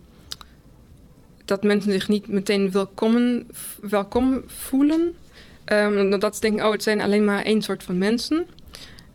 dat 1.44 1.62
mensen 1.62 1.92
zich 1.92 2.08
niet 2.08 2.28
meteen 2.28 2.70
welkom, 2.70 3.46
welkom 3.80 4.42
voelen. 4.46 5.14
Um, 5.72 6.18
dat 6.18 6.34
ze 6.34 6.40
denken, 6.40 6.66
oh, 6.66 6.72
het 6.72 6.82
zijn 6.82 7.00
alleen 7.00 7.24
maar 7.24 7.42
één 7.42 7.62
soort 7.62 7.82
van 7.82 7.98
mensen. 7.98 8.46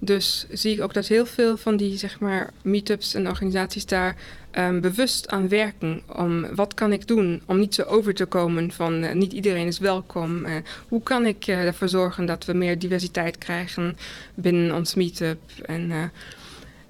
Dus 0.03 0.45
zie 0.51 0.73
ik 0.73 0.81
ook 0.81 0.93
dat 0.93 1.07
heel 1.07 1.25
veel 1.25 1.57
van 1.57 1.77
die 1.77 1.97
zeg 1.97 2.19
maar, 2.19 2.49
meetups 2.61 3.13
en 3.13 3.27
organisaties 3.27 3.85
daar 3.85 4.15
um, 4.57 4.81
bewust 4.81 5.27
aan 5.29 5.47
werken. 5.47 6.01
Om 6.15 6.55
wat 6.55 6.73
kan 6.73 6.93
ik 6.93 7.07
doen 7.07 7.41
om 7.45 7.59
niet 7.59 7.75
zo 7.75 7.83
over 7.83 8.13
te 8.13 8.25
komen 8.25 8.71
van 8.71 9.03
uh, 9.03 9.13
niet 9.13 9.33
iedereen 9.33 9.67
is 9.67 9.79
welkom. 9.79 10.45
Uh, 10.45 10.55
hoe 10.87 11.03
kan 11.03 11.25
ik 11.25 11.47
uh, 11.47 11.65
ervoor 11.65 11.89
zorgen 11.89 12.25
dat 12.25 12.45
we 12.45 12.53
meer 12.53 12.79
diversiteit 12.79 13.37
krijgen 13.37 13.97
binnen 14.33 14.75
ons 14.75 14.95
meetup? 14.95 15.41
En, 15.65 16.11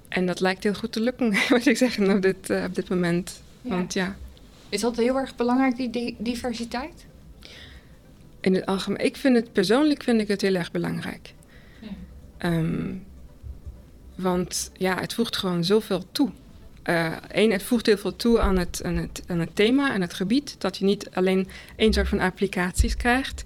en 0.08 0.26
dat 0.26 0.40
lijkt 0.40 0.62
heel 0.62 0.74
goed 0.74 0.92
te 0.92 1.00
lukken, 1.00 1.34
moet 1.50 1.66
ik 1.66 1.76
zeggen, 1.76 2.10
op 2.10 2.22
dit, 2.22 2.50
op 2.66 2.74
dit 2.74 2.88
moment. 2.88 3.42
Ja. 3.60 3.70
Want, 3.70 3.94
ja. 3.94 4.16
Is 4.68 4.80
dat 4.80 4.96
heel 4.96 5.16
erg 5.16 5.36
belangrijk, 5.36 5.76
die 5.76 6.16
diversiteit? 6.18 7.06
In 8.40 8.54
het 8.54 8.66
algemeen, 8.66 9.04
ik 9.04 9.16
vind 9.16 9.36
het 9.36 9.52
persoonlijk 9.52 10.02
vind 10.02 10.20
ik 10.20 10.28
het 10.28 10.40
heel 10.40 10.54
erg 10.54 10.70
belangrijk. 10.70 11.32
Um, 12.44 13.04
want 14.14 14.70
ja, 14.76 15.00
het 15.00 15.14
voegt 15.14 15.36
gewoon 15.36 15.64
zoveel 15.64 16.04
toe. 16.12 16.30
Eén, 16.82 17.46
uh, 17.46 17.52
het 17.52 17.62
voegt 17.62 17.86
heel 17.86 17.98
veel 17.98 18.16
toe 18.16 18.40
aan 18.40 18.58
het, 18.58 18.80
aan, 18.84 18.96
het, 18.96 19.22
aan 19.26 19.38
het 19.38 19.56
thema 19.56 19.94
en 19.94 20.00
het 20.00 20.14
gebied. 20.14 20.54
Dat 20.58 20.76
je 20.76 20.84
niet 20.84 21.10
alleen 21.12 21.48
één 21.76 21.92
soort 21.92 22.08
van 22.08 22.20
applicaties 22.20 22.96
krijgt. 22.96 23.44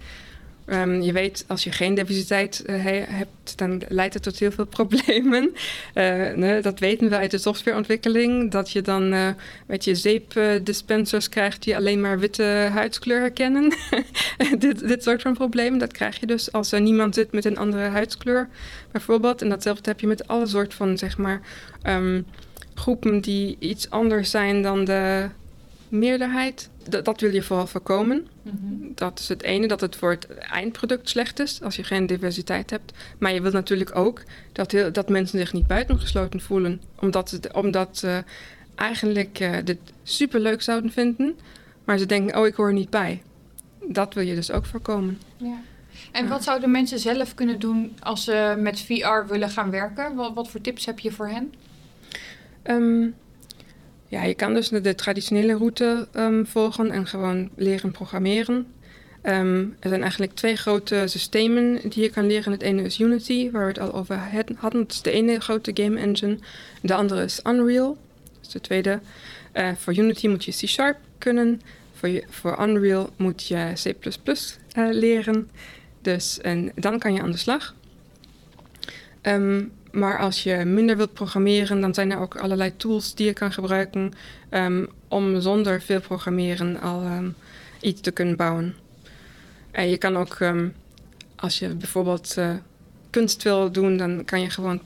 Um, 0.69 1.01
je 1.01 1.13
weet, 1.13 1.45
als 1.47 1.65
je 1.65 1.73
geen 1.73 1.95
diversiteit 1.95 2.63
uh, 2.67 2.77
hebt, 3.09 3.59
dan 3.59 3.83
leidt 3.89 4.15
het 4.15 4.23
tot 4.23 4.39
heel 4.39 4.51
veel 4.51 4.67
problemen. 4.67 5.55
Nee, 6.35 6.61
dat 6.61 6.79
weten 6.79 7.09
we 7.09 7.17
uit 7.17 7.31
de 7.31 7.39
softwareontwikkeling. 7.39 8.51
Dat 8.51 8.71
je 8.71 8.83
dan 8.83 9.13
uh, 9.13 9.29
met 9.67 9.85
je 9.85 9.95
zeepdispensers 9.95 11.29
krijgt 11.29 11.63
die 11.63 11.77
alleen 11.77 12.01
maar 12.01 12.19
witte 12.19 12.69
huidskleur 12.73 13.21
herkennen. 13.21 13.75
dit, 14.59 14.89
dit 14.89 15.03
soort 15.03 15.23
van 15.23 15.35
problemen, 15.35 15.79
dat 15.79 15.93
krijg 15.93 16.21
je 16.21 16.27
dus 16.27 16.53
als 16.53 16.73
er 16.73 16.81
niemand 16.81 17.15
zit 17.15 17.33
met 17.33 17.45
een 17.45 17.59
andere 17.59 17.89
huidskleur, 17.89 18.49
bijvoorbeeld. 18.91 19.43
En 19.43 19.49
datzelfde 19.49 19.91
heb 19.91 20.01
je 20.01 20.07
met 20.07 20.29
alle 20.29 20.47
soort 20.47 20.75
van, 20.75 20.99
zeg 20.99 21.19
maar, 21.19 21.41
um, 21.83 22.27
groepen 22.75 23.21
die 23.21 23.57
iets 23.59 23.91
anders 23.91 24.31
zijn 24.31 24.63
dan 24.63 24.85
de 24.85 25.29
meerderheid. 25.88 26.70
Dat, 26.88 27.05
dat 27.05 27.20
wil 27.20 27.33
je 27.33 27.42
vooral 27.42 27.66
voorkomen. 27.66 28.27
Mm 28.42 28.59
-hmm. 28.61 28.92
Dat 28.94 29.18
is 29.18 29.29
het 29.29 29.42
ene, 29.42 29.68
dat 29.68 29.81
het 29.81 29.96
voor 29.96 30.11
het 30.11 30.27
eindproduct 30.38 31.09
slecht 31.09 31.38
is 31.38 31.62
als 31.62 31.77
je 31.77 31.85
geen 31.85 32.07
diversiteit 32.07 32.70
hebt. 32.70 32.92
Maar 33.18 33.33
je 33.33 33.40
wilt 33.40 33.55
natuurlijk 33.55 33.96
ook 33.96 34.22
dat, 34.53 34.72
heel, 34.72 34.92
dat 34.92 35.09
mensen 35.09 35.38
zich 35.38 35.53
niet 35.53 35.66
buitengesloten 35.66 36.40
voelen. 36.40 36.81
Omdat, 37.01 37.31
het, 37.31 37.53
omdat 37.53 37.99
ze 37.99 38.25
eigenlijk 38.75 39.40
uh, 39.40 39.57
dit 39.64 39.79
superleuk 40.03 40.62
zouden 40.62 40.92
vinden. 40.92 41.37
Maar 41.85 41.99
ze 41.99 42.07
denken, 42.07 42.38
oh 42.38 42.46
ik 42.46 42.55
hoor 42.55 42.66
er 42.66 42.72
niet 42.72 42.90
bij. 42.90 43.22
Dat 43.88 44.14
wil 44.14 44.25
je 44.25 44.35
dus 44.35 44.51
ook 44.51 44.66
voorkomen. 44.66 45.20
Ja. 45.37 45.61
En 46.12 46.22
ja. 46.22 46.29
wat 46.29 46.44
zouden 46.44 46.70
mensen 46.70 46.99
zelf 46.99 47.35
kunnen 47.35 47.59
doen 47.59 47.96
als 48.01 48.25
ze 48.25 48.55
met 48.59 48.81
VR 48.81 49.27
willen 49.29 49.51
gaan 49.51 49.70
werken? 49.70 50.14
Wat, 50.14 50.35
wat 50.35 50.49
voor 50.49 50.61
tips 50.61 50.87
heb 50.87 50.99
je 50.99 51.12
voor 51.12 51.29
hen? 51.29 51.53
Um, 52.64 53.14
ja, 54.09 54.23
je 54.23 54.35
kan 54.35 54.55
dus 54.55 54.69
de 54.69 54.95
traditionele 54.95 55.55
route 55.55 56.09
um, 56.14 56.47
volgen 56.47 56.90
en 56.90 57.07
gewoon 57.07 57.51
leren 57.57 57.90
programmeren. 57.90 58.66
Um, 59.23 59.77
er 59.81 59.88
zijn 59.88 60.01
eigenlijk 60.01 60.35
twee 60.35 60.57
grote 60.57 61.03
systemen 61.07 61.81
die 61.88 62.03
je 62.03 62.11
kan 62.11 62.27
leren. 62.27 62.53
Het 62.53 62.62
ene 62.62 62.83
is 62.83 63.01
Unity, 63.01 63.51
waar 63.51 63.62
we 63.62 63.69
het 63.69 63.79
al 63.79 63.95
over 63.95 64.19
hadden. 64.57 64.81
Dat 64.81 64.92
is 64.92 65.03
de 65.03 65.11
ene 65.11 65.40
grote 65.40 65.71
game 65.75 65.99
engine. 65.99 66.38
De 66.83 66.95
andere 66.95 67.25
is 67.25 67.40
Unreal, 67.45 67.99
dat 68.35 68.47
is 68.47 68.49
de 68.49 68.61
tweede. 68.61 69.01
Uh, 69.55 69.69
voor 69.77 69.97
Unity 69.97 70.29
moet 70.29 70.45
je 70.45 70.53
C-Sharp 70.53 70.97
kunnen. 71.19 71.61
Voor, 71.92 72.09
je, 72.09 72.25
voor 72.29 72.62
Unreal 72.69 73.11
moet 73.16 73.47
je 73.47 73.73
C++ 73.75 73.95
uh, 74.79 74.88
leren. 74.90 75.51
Dus, 76.03 76.40
en 76.40 76.73
dan 76.75 76.99
kan 76.99 77.12
je 77.14 77.23
aan 77.23 77.31
de 77.31 77.37
slag. 77.37 77.75
Um, 79.23 79.73
maar 79.97 80.19
als 80.19 80.43
je 80.43 80.65
minder 80.65 80.97
wilt 80.97 81.13
programmeren, 81.13 81.81
dan 81.81 81.95
zijn 81.95 82.11
er 82.11 82.19
ook 82.19 82.37
allerlei 82.37 82.77
tools 82.77 83.15
die 83.15 83.27
je 83.27 83.33
kan 83.33 83.53
gebruiken 83.53 84.13
um, 84.51 84.89
om 85.09 85.41
zonder 85.41 85.83
veel 85.83 86.01
programmeren 86.01 86.81
al 86.81 87.03
um, 87.05 87.35
iets 87.81 88.01
te 88.01 88.11
kunnen 88.11 88.37
bouwen. 88.37 88.75
En 89.71 89.89
je 89.89 89.97
kan 89.97 90.17
ook, 90.17 90.41
um, 90.41 90.75
als 91.37 91.59
je 91.59 91.69
bijvoorbeeld 91.69 92.35
uh, 92.39 92.51
kunst 93.11 93.43
wil 93.43 93.73
doen, 93.73 93.97
dan 93.97 94.25
kan 94.25 94.41
je 94.41 94.51
gewoon 94.51 94.81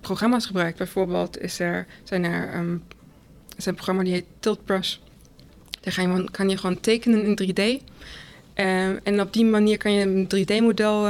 programma's 0.00 0.46
gebruiken. 0.46 0.78
Bijvoorbeeld 0.78 1.40
is 1.40 1.60
er, 1.60 1.86
zijn 2.04 2.24
er 2.24 2.64
is 3.56 3.66
een 3.66 3.74
programma 3.74 4.02
die 4.02 4.12
heet 4.12 4.26
Tiltbrush. 4.40 4.96
Daar 5.80 6.00
je, 6.00 6.30
kan 6.30 6.48
je 6.48 6.56
gewoon 6.56 6.80
tekenen 6.80 7.24
in 7.24 7.54
3D. 7.54 7.84
en 9.02 9.20
op 9.20 9.32
die 9.32 9.44
manier 9.44 9.78
kan 9.78 9.92
je 9.92 10.02
een 10.02 10.46
3D-model 10.46 11.06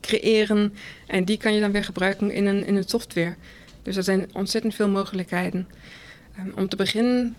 creëren. 0.00 0.74
En 1.06 1.24
die 1.24 1.36
kan 1.36 1.54
je 1.54 1.60
dan 1.60 1.72
weer 1.72 1.84
gebruiken 1.84 2.30
in 2.30 2.46
een, 2.46 2.66
in 2.66 2.76
een 2.76 2.88
software. 2.88 3.34
Dus 3.82 3.96
er 3.96 4.02
zijn 4.02 4.30
ontzettend 4.32 4.74
veel 4.74 4.88
mogelijkheden. 4.88 5.68
Um, 6.38 6.52
om 6.56 6.68
te 6.68 6.76
beginnen, 6.76 7.36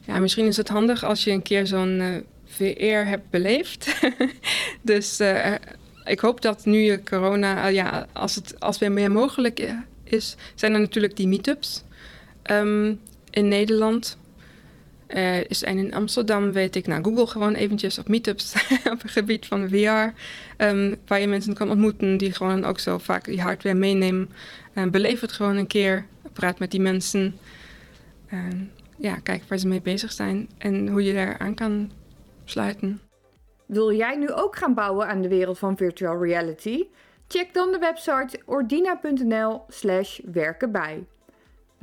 ja, 0.00 0.18
misschien 0.18 0.46
is 0.46 0.56
het 0.56 0.68
handig 0.68 1.04
als 1.04 1.24
je 1.24 1.30
een 1.30 1.42
keer 1.42 1.66
zo'n 1.66 2.00
eh, 2.00 2.16
VR 2.44 3.08
hebt 3.08 3.30
beleefd. 3.30 3.94
dus 4.82 5.20
uh, 5.20 5.54
ik 6.04 6.20
hoop 6.20 6.40
dat 6.40 6.64
nu 6.64 6.78
je 6.78 7.02
corona, 7.02 7.68
uh, 7.68 7.74
ja, 7.74 8.06
als 8.12 8.34
het 8.34 8.60
als 8.60 8.78
weer 8.78 8.92
meer 8.92 9.12
mogelijk 9.12 9.74
is, 10.04 10.36
zijn 10.54 10.72
er 10.74 10.80
natuurlijk 10.80 11.16
die 11.16 11.28
meetups 11.28 11.84
um, 12.50 13.00
in 13.30 13.48
Nederland. 13.48 14.16
Uh, 15.14 15.44
is 15.44 15.62
en 15.62 15.78
in 15.78 15.94
Amsterdam 15.94 16.52
weet 16.52 16.76
ik, 16.76 16.86
nou 16.86 17.02
Google 17.02 17.26
gewoon 17.26 17.54
eventjes 17.54 17.98
op 17.98 18.08
meetups 18.08 18.54
op 18.92 19.02
het 19.02 19.10
gebied 19.10 19.46
van 19.46 19.68
VR. 19.68 20.20
Ehm, 20.56 20.94
waar 21.06 21.20
je 21.20 21.26
mensen 21.26 21.54
kan 21.54 21.70
ontmoeten 21.70 22.16
die 22.16 22.32
gewoon 22.32 22.64
ook 22.64 22.78
zo 22.78 22.98
vaak 22.98 23.24
die 23.24 23.40
hardware 23.40 23.76
meenemen. 23.76 24.30
Uh, 24.74 24.86
beleef 24.86 25.20
het 25.20 25.32
gewoon 25.32 25.56
een 25.56 25.66
keer, 25.66 26.06
praat 26.32 26.58
met 26.58 26.70
die 26.70 26.80
mensen. 26.80 27.38
Ja, 28.96 29.14
kijk 29.22 29.42
waar 29.48 29.58
ze 29.58 29.68
mee 29.68 29.82
bezig 29.82 30.12
zijn 30.12 30.48
en 30.58 30.88
hoe 30.88 31.04
je 31.04 31.12
daar 31.12 31.38
aan 31.38 31.54
kan 31.54 31.90
sluiten. 32.44 33.00
Wil 33.66 33.92
jij 33.92 34.16
nu 34.16 34.30
ook 34.30 34.56
gaan 34.56 34.74
bouwen 34.74 35.08
aan 35.08 35.22
de 35.22 35.28
wereld 35.28 35.58
van 35.58 35.76
virtual 35.76 36.22
reality? 36.22 36.86
Check 37.28 37.54
dan 37.54 37.72
de 37.72 37.78
website 37.78 38.40
ordina.nl 38.44 39.62
slash. 39.68 40.20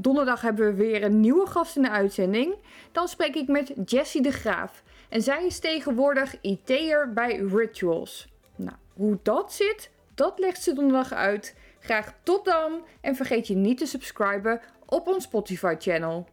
Donderdag 0.02 0.42
hebben 0.42 0.66
we 0.66 0.74
weer 0.74 1.04
een 1.04 1.20
nieuwe 1.20 1.48
gast 1.48 1.76
in 1.76 1.82
de 1.82 1.90
uitzending. 1.90 2.56
Dan 2.92 3.08
spreek 3.08 3.36
ik 3.36 3.48
met 3.48 3.74
Jessie 3.86 4.22
de 4.22 4.32
Graaf. 4.32 4.84
En 5.10 5.22
zij 5.22 5.46
is 5.46 5.60
tegenwoordig 5.60 6.36
IT'er 6.42 7.14
bij 7.14 7.36
Rituals. 7.36 8.28
Nou, 8.56 8.76
hoe 8.94 9.20
dat 9.24 9.54
zit, 9.54 9.90
dat 10.16 10.40
legt 10.40 10.64
ze 10.64 10.74
donderdag 10.74 11.14
uit. 11.14 11.56
Graag 11.80 12.14
tot 12.24 12.46
dan 12.46 12.82
en 13.02 13.16
vergeet 13.16 13.48
je 13.48 13.56
niet 13.56 13.78
te 13.78 13.86
subscriben 13.86 14.62
op 14.86 15.08
ons 15.08 15.24
Spotify 15.24 15.76
channel. 15.80 16.28